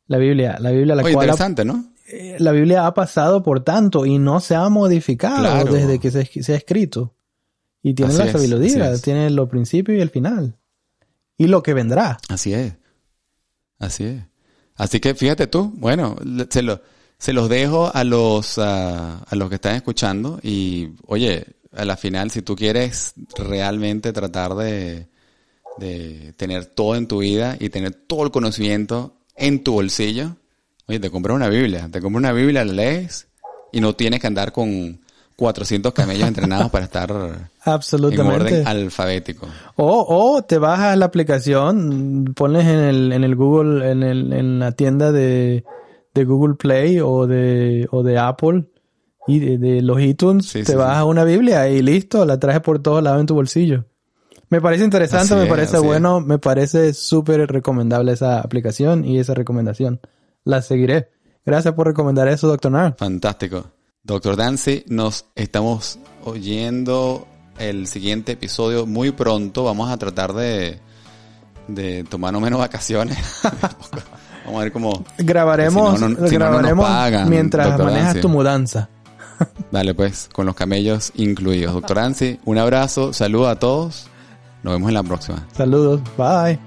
La 0.07 0.19
Biblia, 0.19 0.57
la 0.61 0.71
Biblia, 0.71 0.95
la 0.95 1.02
cual 1.02 1.14
ha- 1.14 1.23
interesante, 1.25 1.64
¿no? 1.64 1.85
eh, 2.09 2.37
la 2.38 2.52
Biblia 2.52 2.87
ha 2.87 2.95
pasado 2.95 3.43
por 3.43 3.62
tanto 3.64 4.07
y 4.07 4.19
no 4.19 4.41
se 4.41 4.55
ha 4.55 4.69
modificado 4.69 5.38
Claro. 5.41 5.73
desde 5.73 5.99
que 5.99 6.11
se, 6.11 6.25
se 6.43 6.52
ha 6.52 6.57
escrito. 6.57 7.14
Y 7.83 7.95
tiene 7.95 8.12
Así 8.12 8.23
la 8.25 8.33
sabiduría, 8.33 8.99
tiene 8.99 9.31
los 9.31 9.49
principios 9.49 9.99
y 9.99 10.00
el 10.00 10.11
final. 10.11 10.57
Y 11.38 11.47
lo 11.49 11.62
que 11.62 11.75
vendrá. 11.75 12.19
Así 12.29 12.52
es. 12.55 12.75
Así 13.82 14.04
es. 14.04 14.22
Así 14.76 15.00
que 15.00 15.14
fíjate 15.14 15.48
tú, 15.48 15.72
bueno, 15.76 16.16
se, 16.50 16.62
lo, 16.62 16.80
se 17.18 17.32
los 17.32 17.48
dejo 17.48 17.90
a 17.92 18.04
los, 18.04 18.56
ah, 18.58 19.24
a 19.28 19.36
los 19.36 19.48
que 19.48 19.56
están 19.56 19.74
escuchando 19.74 20.38
y, 20.40 20.90
oye, 21.06 21.44
a 21.72 21.84
la 21.84 21.96
final, 21.96 22.30
si 22.30 22.42
tú 22.42 22.54
quieres 22.54 23.14
realmente 23.36 24.12
tratar 24.12 24.54
de, 24.54 25.08
de 25.78 26.32
tener 26.36 26.66
todo 26.66 26.94
en 26.94 27.08
tu 27.08 27.18
vida 27.18 27.56
y 27.58 27.70
tener 27.70 27.92
todo 27.92 28.24
el 28.24 28.30
conocimiento 28.30 29.16
en 29.34 29.64
tu 29.64 29.72
bolsillo, 29.72 30.36
oye, 30.86 31.00
te 31.00 31.10
compras 31.10 31.34
una 31.34 31.48
Biblia, 31.48 31.88
te 31.90 32.00
compras 32.00 32.20
una 32.20 32.32
Biblia, 32.32 32.64
la 32.64 32.72
lees 32.72 33.26
y 33.72 33.80
no 33.80 33.96
tienes 33.96 34.20
que 34.20 34.28
andar 34.28 34.52
con 34.52 35.01
400 35.36 35.92
camellos 35.92 36.28
entrenados 36.28 36.70
para 36.70 36.84
estar 36.84 37.10
en 37.66 38.20
orden 38.20 38.66
alfabético. 38.66 39.46
O, 39.76 40.06
o 40.08 40.42
te 40.42 40.58
bajas 40.58 40.96
la 40.96 41.06
aplicación, 41.06 42.32
pones 42.34 42.66
en 42.66 42.78
el, 42.78 43.12
en 43.12 43.24
el 43.24 43.34
Google, 43.36 43.90
en, 43.90 44.02
el, 44.02 44.32
en 44.32 44.58
la 44.58 44.72
tienda 44.72 45.12
de, 45.12 45.64
de 46.14 46.24
Google 46.24 46.54
Play 46.54 47.00
o 47.00 47.26
de, 47.26 47.88
o 47.90 48.02
de 48.02 48.18
Apple 48.18 48.64
y 49.26 49.38
de, 49.38 49.58
de 49.58 49.82
los 49.82 50.00
iTunes, 50.00 50.47
Sí, 50.47 50.60
te 50.64 50.73
sí, 50.73 50.75
bajas 50.75 51.04
sí. 51.04 51.08
una 51.08 51.25
Biblia 51.25 51.68
y 51.68 51.80
listo, 51.82 52.25
la 52.25 52.38
traes 52.38 52.60
por 52.60 52.80
todos 52.80 53.02
lados 53.02 53.21
en 53.21 53.26
tu 53.26 53.34
bolsillo. 53.34 53.84
Me 54.49 54.60
parece 54.60 54.84
interesante, 54.84 55.32
Así 55.34 55.42
me 55.42 55.49
parece 55.49 55.78
bueno, 55.78 56.21
me 56.21 56.38
parece 56.38 56.92
súper 56.92 57.50
recomendable 57.50 58.12
esa 58.12 58.40
aplicación 58.40 59.04
y 59.04 59.18
esa 59.18 59.32
recomendación. 59.32 60.00
La 60.45 60.60
seguiré. 60.60 61.08
Gracias 61.47 61.73
por 61.75 61.86
recomendar 61.86 62.28
eso, 62.28 62.49
doctor 62.49 62.71
Nar. 62.73 62.95
Fantástico. 62.99 63.64
Doctor 64.04 64.36
Dancy, 64.36 64.84
nos 64.88 65.26
estamos 65.36 65.99
oyendo 66.25 67.26
el 67.58 67.86
siguiente 67.86 68.32
episodio 68.32 68.84
muy 68.86 69.12
pronto. 69.12 69.65
Vamos 69.65 69.91
a 69.91 69.97
tratar 69.97 70.32
de, 70.32 70.80
de 71.69 72.02
tomarnos 72.04 72.43
menos 72.43 72.58
vacaciones. 72.58 73.19
Vamos 74.45 74.60
a 74.60 74.65
ver 74.65 74.73
cómo... 74.73 75.04
Grabaremos, 75.19 75.95
Si 75.95 76.00
no, 76.00 76.08
no- 76.08 76.26
si 76.26 76.34
no 76.36 76.41
grabaremos 76.47 76.84
pagan, 76.84 77.30
mientras 77.30 77.78
manejas 77.78 78.06
Dancy. 78.06 78.21
tu 78.21 78.28
mudanza. 78.28 78.88
Dale 79.71 79.95
pues, 79.95 80.28
con 80.32 80.47
los 80.47 80.56
camellos 80.56 81.12
incluidos. 81.15 81.73
Doctor 81.73 81.97
Dancy, 81.99 82.41
un 82.45 82.58
abrazo, 82.58 83.12
saludos 83.12 83.49
a 83.49 83.56
todos. 83.60 84.08
Nos 84.65 84.75
vemos 84.75 84.88
en 84.88 84.95
la 84.95 85.02
próxima. 85.04 85.47
Saludos, 85.56 86.00
bye. 86.19 86.58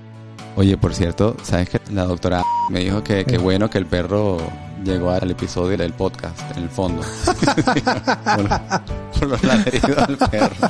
Oye, 0.56 0.78
por 0.78 0.94
cierto, 0.96 1.36
¿sabes 1.44 1.70
que 1.70 1.82
La 1.92 2.06
doctora 2.06 2.44
me 2.70 2.80
dijo 2.80 3.04
que 3.04 3.26
qué 3.26 3.38
bueno 3.38 3.70
que 3.70 3.78
el 3.78 3.86
perro 3.86 4.38
llegó 4.84 5.12
al 5.12 5.32
episodio 5.32 5.78
del 5.78 5.94
podcast, 5.94 6.40
en 6.56 6.64
el 6.64 6.70
fondo. 6.70 7.02
por, 9.20 9.28
los, 9.28 9.44
ladridos 9.44 10.08
del 10.08 10.18
perro. 10.18 10.68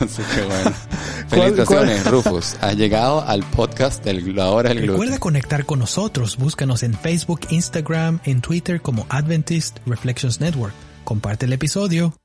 Así 0.00 0.22
que 0.34 0.42
bueno. 0.42 0.72
Felicitaciones, 1.28 2.10
Rufus. 2.10 2.56
Has 2.60 2.76
llegado 2.76 3.22
al 3.22 3.42
podcast 3.42 4.04
del 4.04 4.34
La 4.34 4.50
Hora 4.50 4.70
del 4.70 4.78
Gluten. 4.78 4.92
Recuerda 4.92 5.18
conectar 5.18 5.64
con 5.64 5.80
nosotros. 5.80 6.36
Búscanos 6.36 6.82
en 6.82 6.94
Facebook, 6.94 7.40
Instagram, 7.50 8.20
en 8.24 8.40
Twitter 8.40 8.80
como 8.80 9.06
Adventist 9.08 9.78
Reflections 9.86 10.40
Network. 10.40 10.74
Comparte 11.04 11.46
el 11.46 11.52
episodio. 11.52 12.18